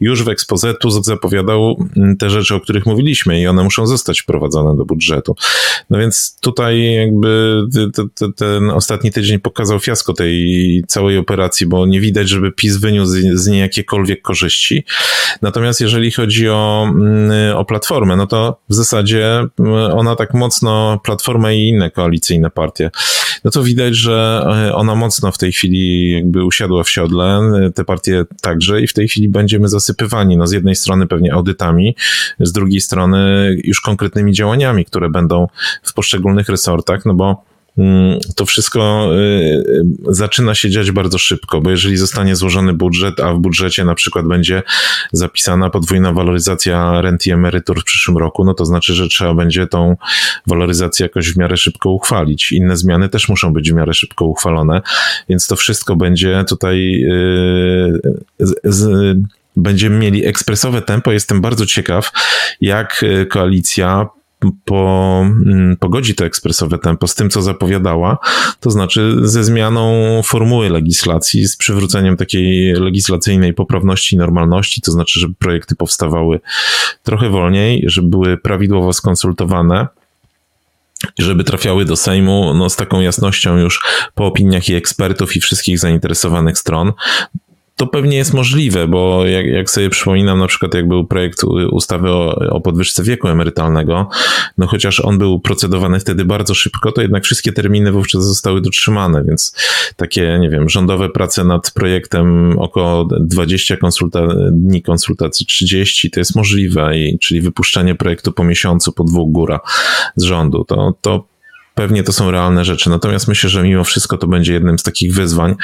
[0.00, 1.86] już w ekspoze Tusk zapowiadał
[2.18, 5.36] te rzeczy, o których mówiliśmy i one muszą zostać wprowadzone do budżetu.
[5.90, 7.19] No więc tutaj jakby
[8.36, 13.46] ten ostatni tydzień pokazał fiasko tej całej operacji, bo nie widać, żeby PiS wyniósł z
[13.46, 14.84] niej jakiekolwiek korzyści.
[15.42, 21.00] Natomiast jeżeli chodzi o, mm, o Platformę, no to w zasadzie mm, ona tak mocno,
[21.04, 22.90] Platforma i inne koalicyjne partie,
[23.44, 27.40] no to widać, że e, ona mocno w tej chwili jakby usiadła w siodle,
[27.74, 31.96] te partie także i w tej chwili będziemy zasypywani, no z jednej strony pewnie audytami,
[32.40, 35.46] z drugiej strony już konkretnymi działaniami, które będą
[35.82, 41.60] w poszczególnych resortach, no bo Mm, to wszystko y, y, zaczyna się dziać bardzo szybko,
[41.60, 44.62] bo jeżeli zostanie złożony budżet, a w budżecie na przykład będzie
[45.12, 49.66] zapisana podwójna waloryzacja rent i emerytur w przyszłym roku, no to znaczy, że trzeba będzie
[49.66, 49.96] tą
[50.46, 52.52] waloryzację jakoś w miarę szybko uchwalić.
[52.52, 54.82] Inne zmiany też muszą być w miarę szybko uchwalone,
[55.28, 58.00] więc to wszystko będzie tutaj y,
[58.38, 59.18] z, z,
[59.56, 61.12] będziemy mieli ekspresowe tempo.
[61.12, 62.12] Jestem bardzo ciekaw,
[62.60, 64.06] jak koalicja
[64.64, 68.18] po, mm, pogodzi to ekspresowe tempo z tym, co zapowiadała,
[68.60, 75.20] to znaczy ze zmianą formuły legislacji, z przywróceniem takiej legislacyjnej poprawności i normalności, to znaczy,
[75.20, 76.40] żeby projekty powstawały
[77.02, 79.86] trochę wolniej, żeby były prawidłowo skonsultowane,
[81.18, 83.82] żeby trafiały do Sejmu no, z taką jasnością już
[84.14, 86.92] po opiniach i ekspertów i wszystkich zainteresowanych stron
[87.80, 92.10] to pewnie jest możliwe, bo jak, jak sobie przypominam, na przykład jak był projekt ustawy
[92.10, 94.08] o, o podwyżce wieku emerytalnego,
[94.58, 99.24] no chociaż on był procedowany wtedy bardzo szybko, to jednak wszystkie terminy wówczas zostały dotrzymane,
[99.24, 99.56] więc
[99.96, 104.20] takie, nie wiem, rządowe prace nad projektem około 20 konsulta
[104.52, 109.60] dni konsultacji, 30 to jest możliwe, i, czyli wypuszczenie projektu po miesiącu, po dwóch góra
[110.16, 111.29] z rządu, to, to
[111.80, 112.90] pewnie to są realne rzeczy.
[112.90, 115.54] Natomiast myślę, że mimo wszystko to będzie jednym z takich wyzwań,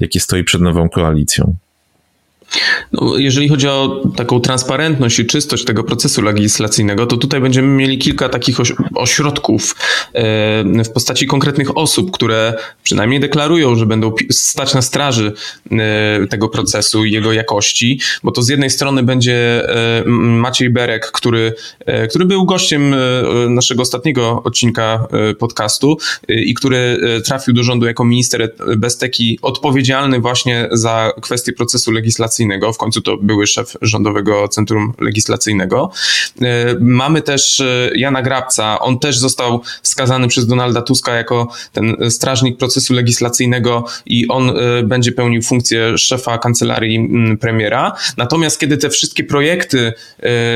[0.00, 1.56] jakie stoi przed nową koalicją.
[2.92, 7.98] No, jeżeli chodzi o taką transparentność i czystość tego procesu legislacyjnego, to tutaj będziemy mieli
[7.98, 8.56] kilka takich
[8.94, 9.76] ośrodków
[10.14, 15.32] e, w postaci konkretnych osób, które przynajmniej deklarują, że będą stać na straży
[15.70, 21.10] e, tego procesu i jego jakości, bo to z jednej strony będzie e, Maciej Berek,
[21.10, 21.54] który,
[22.10, 22.94] który był gościem
[23.48, 25.06] naszego ostatniego odcinka
[25.38, 25.98] podcastu
[26.28, 32.72] i który trafił do rządu jako minister Besteki odpowiedzialny właśnie za kwestie procesu legislacyjnego legislacyjnego,
[32.72, 35.90] w końcu to były szef Rządowego Centrum Legislacyjnego.
[36.42, 41.96] E, mamy też e, Jana Grabca, on też został wskazany przez Donalda Tuska jako ten
[42.10, 47.08] strażnik procesu legislacyjnego i on e, będzie pełnił funkcję szefa kancelarii
[47.40, 47.96] premiera.
[48.16, 49.92] Natomiast kiedy te wszystkie projekty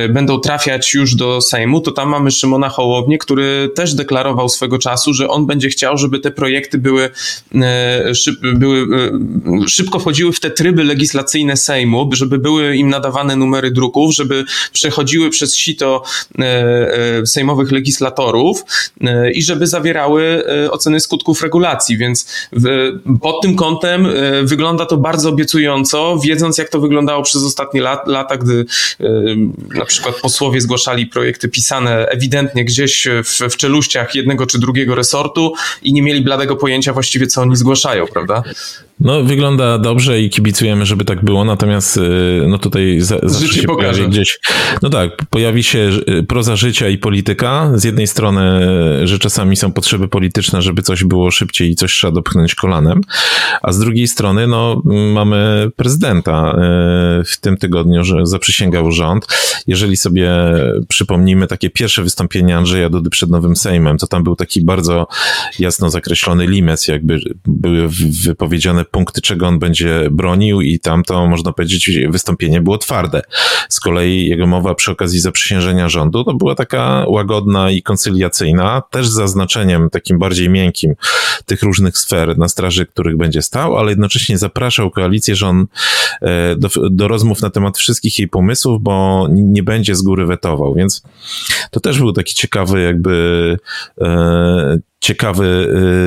[0.08, 5.14] będą trafiać już do Sejmu, to tam mamy Szymona Hołownię, który też deklarował swego czasu,
[5.14, 7.10] że on będzie chciał, żeby te projekty były,
[8.42, 8.86] były
[9.68, 14.44] szybko wchodziły w te tryby legislacyjne Sejmu Sejmu, żeby były im nadawane numery druków, żeby
[14.72, 16.02] przechodziły przez sito
[16.38, 18.64] e, e, sejmowych legislatorów
[19.00, 22.48] e, i żeby zawierały oceny skutków regulacji, więc
[23.22, 24.08] pod tym kątem
[24.42, 28.64] wygląda to bardzo obiecująco, wiedząc jak to wyglądało przez ostatnie lata, gdy
[29.74, 35.52] na przykład posłowie zgłaszali projekty pisane ewidentnie gdzieś w, w czeluściach jednego czy drugiego resortu
[35.82, 38.42] i nie mieli bladego pojęcia właściwie co oni zgłaszają, prawda?
[39.00, 42.00] No, wygląda dobrze i kibicujemy, żeby tak było, natomiast y,
[42.48, 43.92] no tutaj za, zawsze się pokaże.
[43.92, 44.38] pojawi gdzieś,
[44.82, 47.72] no tak, pojawi się y, proza życia i polityka.
[47.74, 48.68] Z jednej strony,
[49.02, 53.00] y, że czasami są potrzeby polityczne, żeby coś było szybciej i coś trzeba dopchnąć kolanem,
[53.62, 54.82] a z drugiej strony, no,
[55.12, 56.56] mamy prezydenta
[57.26, 59.26] w tym tygodniu, że zaprzysięgał rząd.
[59.66, 60.32] Jeżeli sobie
[60.88, 65.06] przypomnimy takie pierwsze wystąpienie Andrzeja Dudy przed Nowym Sejmem, to tam był taki bardzo
[65.58, 67.88] jasno zakreślony limes, jakby były
[68.24, 73.22] wypowiedziane punkty, czego on będzie bronił i tam to, można powiedzieć, wystąpienie było twarde.
[73.68, 79.08] Z kolei jego mowa przy okazji zaprzysiężenia rządu to była taka łagodna i koncyliacyjna, też
[79.08, 80.94] z zaznaczeniem takim bardziej miękkim
[81.46, 85.66] tych różnych sfer, na straży których będzie stał, ale jednocześnie zapraszał koalicję, że on
[86.22, 90.74] e, do, do rozmów na temat wszystkich jej pomysłów, bo nie będzie z góry wetował,
[90.74, 91.02] więc
[91.70, 93.56] to też był taki ciekawy jakby
[94.00, 95.46] e, ciekawy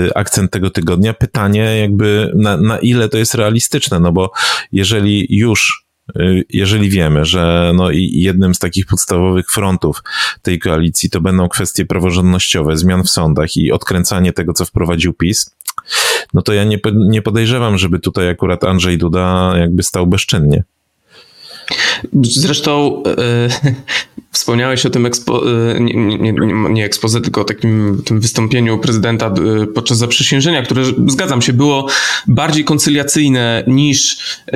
[0.10, 1.14] y, akcent tego tygodnia.
[1.14, 4.32] Pytanie jakby na, na ile to jest realistyczne, no bo
[4.72, 5.86] jeżeli już
[6.20, 10.04] y, jeżeli wiemy, że no i jednym z takich podstawowych frontów
[10.42, 15.56] tej koalicji to będą kwestie praworządnościowe, zmian w sądach i odkręcanie tego, co wprowadził PiS,
[16.34, 20.64] no to ja nie, nie podejrzewam, żeby tutaj akurat Andrzej Duda jakby stał bezczynnie.
[22.22, 23.50] Zresztą e,
[24.40, 26.34] Wspomniałeś o tym ekspo, y, nie, nie,
[26.70, 29.34] nie ekspoze, tylko o takim tym wystąpieniu prezydenta
[29.64, 31.88] y, podczas zaprzysiężenia, które zgadzam się, było
[32.28, 34.18] bardziej koncyliacyjne niż,
[34.48, 34.52] y,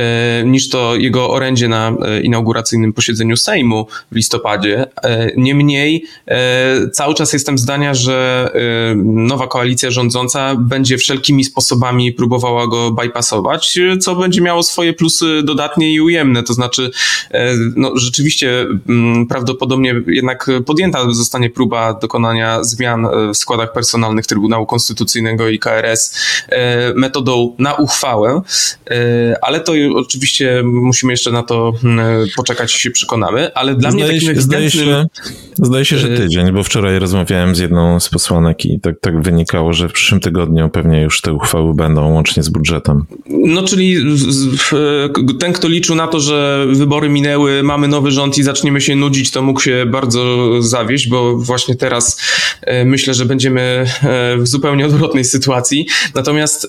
[0.45, 4.85] niż to jego orędzie na inauguracyjnym posiedzeniu Sejmu w listopadzie.
[5.37, 6.05] Niemniej
[6.93, 8.49] cały czas jestem zdania, że
[9.05, 15.93] nowa koalicja rządząca będzie wszelkimi sposobami próbowała go bypassować, co będzie miało swoje plusy dodatnie
[15.93, 16.43] i ujemne.
[16.43, 16.91] To znaczy,
[17.75, 24.65] no, rzeczywiście mm, prawdopodobnie prawdopodobnie jednak podjęta zostanie próba dokonania zmian w składach personalnych Trybunału
[24.65, 26.15] Konstytucyjnego i KRS
[26.49, 28.41] e, metodą na uchwałę,
[28.89, 31.73] e, ale to oczywiście musimy jeszcze na to
[32.35, 35.05] poczekać i się przekonamy, ale dla zdaje mnie takim się, zdaje się,
[35.57, 39.21] zdaje się, że e, tydzień, bo wczoraj rozmawiałem z jedną z posłanek i tak, tak
[39.21, 43.05] wynikało, że w przyszłym tygodniu pewnie już te uchwały będą łącznie z budżetem.
[43.29, 43.97] No czyli
[45.39, 49.31] ten, kto liczył na to, że wybory minęły, mamy nowy rząd i zaczniemy się nudzić,
[49.31, 52.21] to mógł się bardzo zawieść, bo właśnie teraz
[52.61, 55.87] e, myślę, że będziemy e, w zupełnie odwrotnej sytuacji.
[56.15, 56.67] Natomiast e,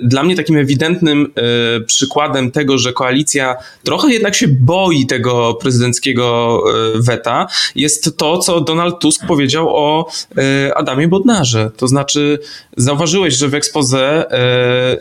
[0.00, 1.32] dla mnie takim ewidentnym
[1.86, 6.62] przykładem tego, że koalicja trochę jednak się boi tego prezydenckiego
[6.94, 10.10] weta, jest to, co Donald Tusk powiedział o
[10.74, 11.70] Adamie Bodnarze.
[11.76, 12.38] To znaczy,
[12.76, 14.24] zauważyłeś, że w ekspoze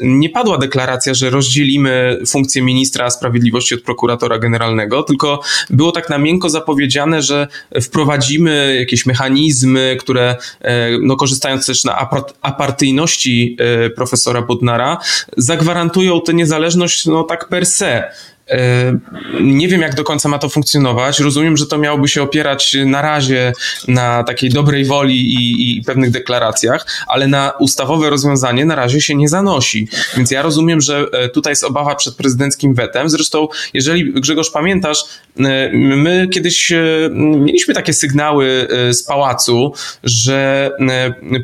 [0.01, 6.17] nie padła deklaracja, że rozdzielimy funkcję ministra sprawiedliwości od prokuratora generalnego, tylko było tak na
[6.17, 7.47] miękko zapowiedziane, że
[7.81, 12.09] wprowadzimy jakieś mechanizmy, które, e, no, korzystając też na
[12.41, 14.97] apartyjności e, profesora Bodnara,
[15.37, 18.11] zagwarantują tę niezależność no, tak per se.
[18.49, 18.99] E,
[19.41, 21.19] nie wiem, jak do końca ma to funkcjonować.
[21.19, 23.53] Rozumiem, że to miałoby się opierać na razie
[23.87, 29.15] na takiej dobrej woli i, i, pewnych deklaracjach, ale na ustawowe rozwiązanie na razie się
[29.15, 29.87] nie zanosi.
[30.17, 33.09] Więc ja rozumiem, że e, tutaj jest obawa przed prezydenckim wetem.
[33.09, 35.03] Zresztą, jeżeli Grzegorz pamiętasz,
[35.39, 36.73] e, my kiedyś
[37.11, 39.73] mieliśmy takie sygnały z pałacu,
[40.03, 40.71] że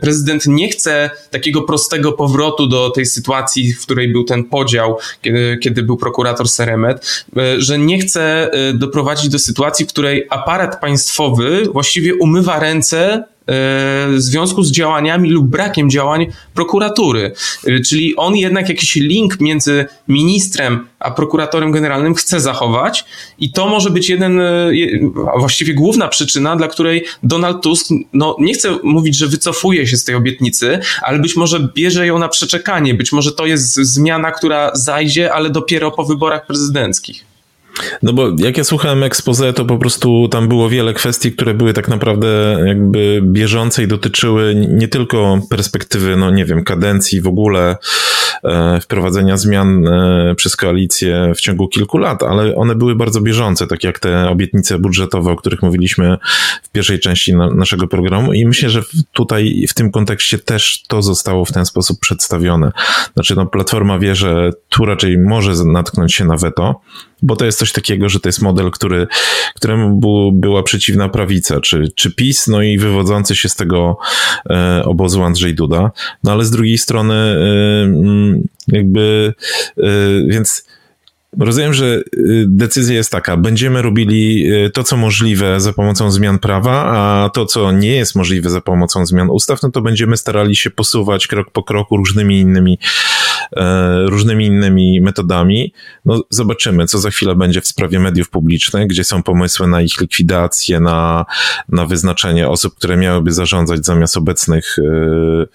[0.02, 5.58] prezydent nie chce takiego prostego powrotu do tej sytuacji, w której był ten podział, kiedy,
[5.62, 6.91] kiedy był prokurator Seremet
[7.38, 13.24] E, że nie chce e, doprowadzić do sytuacji, w której aparat państwowy właściwie umywa ręce
[14.08, 17.32] w związku z działaniami lub brakiem działań prokuratury.
[17.86, 23.06] Czyli on jednak jakiś link między ministrem a prokuratorem generalnym chce zachować
[23.40, 24.42] i to może być jeden,
[25.40, 30.04] właściwie główna przyczyna, dla której Donald Tusk, no nie chcę mówić, że wycofuje się z
[30.04, 34.72] tej obietnicy, ale być może bierze ją na przeczekanie, być może to jest zmiana, która
[34.74, 37.31] zajdzie, ale dopiero po wyborach prezydenckich.
[38.04, 41.74] No bo jak ja słuchałem expose, to po prostu tam było wiele kwestii, które były
[41.74, 47.78] tak naprawdę jakby bieżące i dotyczyły nie tylko perspektywy, no nie wiem, kadencji w ogóle,
[48.44, 53.68] e, wprowadzenia zmian e, przez koalicję w ciągu kilku lat, ale one były bardzo bieżące,
[53.68, 56.18] tak jak te obietnice budżetowe, o których mówiliśmy
[56.64, 58.82] w pierwszej części na, naszego programu i myślę, że
[59.14, 62.72] tutaj w tym kontekście też to zostało w ten sposób przedstawione.
[63.14, 66.82] Znaczy, no Platforma wie, że tu raczej może natknąć się na weto,
[67.22, 69.08] bo to jest coś takiego, że to jest model, który,
[69.56, 73.98] któremu był, była przeciwna prawica, czy, czy PiS, no i wywodzący się z tego
[74.50, 75.92] e, obozu Andrzej Duda.
[76.24, 79.34] No ale z drugiej strony, e, mm, jakby,
[79.78, 79.84] e,
[80.28, 80.64] więc
[81.40, 86.40] Rozumiem, że y, decyzja jest taka, będziemy robili y, to, co możliwe za pomocą zmian
[86.40, 90.56] prawa, a to, co nie jest możliwe za pomocą zmian ustaw, no to będziemy starali
[90.56, 92.86] się posuwać krok po kroku różnymi innymi, e,
[94.06, 95.74] różnymi innymi metodami.
[96.06, 100.02] No zobaczymy, co za chwilę będzie w sprawie mediów publicznych, gdzie są pomysły na ich
[100.02, 101.26] likwidację, na,
[101.70, 105.46] na wyznaczenie osób, które miałyby zarządzać zamiast obecnych, e,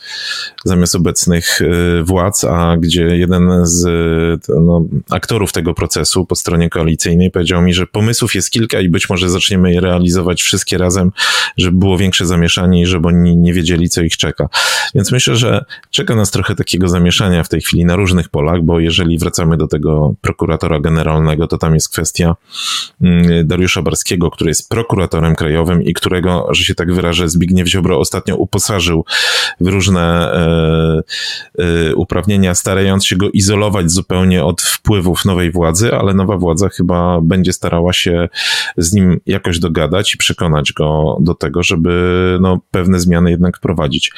[0.64, 3.86] zamiast obecnych e, władz, a gdzie jeden z
[4.48, 9.10] no, aktorów tego procesu po stronie koalicyjnej powiedział mi, że pomysłów jest kilka i być
[9.10, 11.12] może zaczniemy je realizować wszystkie razem,
[11.56, 14.48] żeby było większe zamieszanie i żeby oni nie wiedzieli, co ich czeka.
[14.94, 18.80] Więc myślę, że czeka nas trochę takiego zamieszania w tej chwili na różnych polach, bo
[18.80, 22.36] jeżeli wracamy do tego prokuratora generalnego, to tam jest kwestia
[23.02, 27.98] mm, Dariusza Barskiego, który jest prokuratorem krajowym i którego, że się tak wyrażę, Zbigniew Ziobro
[27.98, 29.04] ostatnio uposażył
[29.60, 31.02] w różne e,
[31.58, 37.20] e, uprawnienia, starając się go izolować zupełnie od wpływów nowej władzy, ale nowa władza chyba
[37.20, 38.28] będzie starała się
[38.76, 41.90] z nim jakoś dogadać i przekonać go do tego, żeby
[42.40, 44.12] no, pewne zmiany jednak wprowadzić.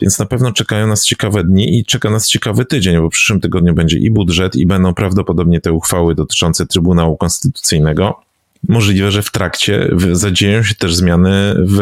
[0.00, 3.40] Więc na pewno czekają nas ciekawe dni i czeka nas ciekawy tydzień, bo w przyszłym
[3.40, 8.28] tygodniu będzie i budżet, i będą prawdopodobnie te uchwały dotyczące Trybunału Konstytucyjnego.
[8.68, 11.80] Możliwe, że w trakcie zadzieją się też zmiany w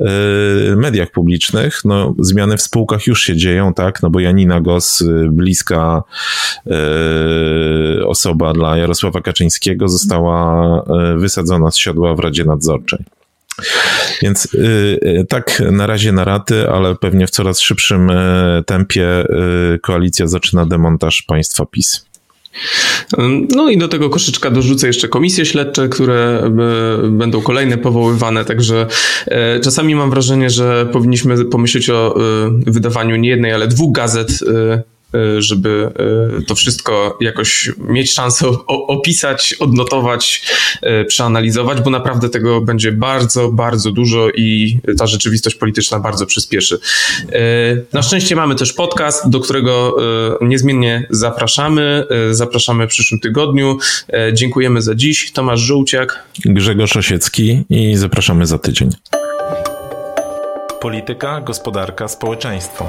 [0.00, 1.80] y, mediach publicznych.
[1.84, 4.02] No, zmiany w spółkach już się dzieją, tak?
[4.02, 6.02] No bo Janina Gos, y, bliska
[6.66, 10.84] y, osoba dla Jarosława Kaczyńskiego, została
[11.16, 13.04] wysadzona z siodła w Radzie Nadzorczej.
[14.22, 14.48] Więc
[15.28, 18.10] tak na razie na raty, ale pewnie w coraz szybszym
[18.66, 19.24] tempie
[19.82, 22.10] koalicja zaczyna demontaż państwa PiS.
[23.54, 26.50] No i do tego koszyczka dorzucę jeszcze komisje śledcze, które e,
[27.10, 28.86] będą kolejne powoływane, także
[29.62, 32.14] czasami mam wrażenie, że powinniśmy pomyśleć o
[32.66, 34.82] wydawaniu nie jednej, ale dwóch gazet Y,
[35.38, 35.90] żeby
[36.40, 40.42] y, to wszystko jakoś mieć szansę opisać, odnotować,
[41.02, 46.78] y, przeanalizować, bo naprawdę tego będzie bardzo, bardzo dużo i ta rzeczywistość polityczna bardzo przyspieszy.
[47.92, 49.96] Na szczęście mamy też podcast, do którego
[50.40, 52.06] niezmiennie zapraszamy.
[52.30, 53.78] Zapraszamy w przyszłym tygodniu.
[54.32, 55.32] Dziękujemy za dziś.
[55.32, 56.22] Tomasz Żółciak.
[56.44, 58.90] Grzegorz Osiecki i zapraszamy za tydzień.
[60.80, 62.88] Polityka, gospodarka, społeczeństwo.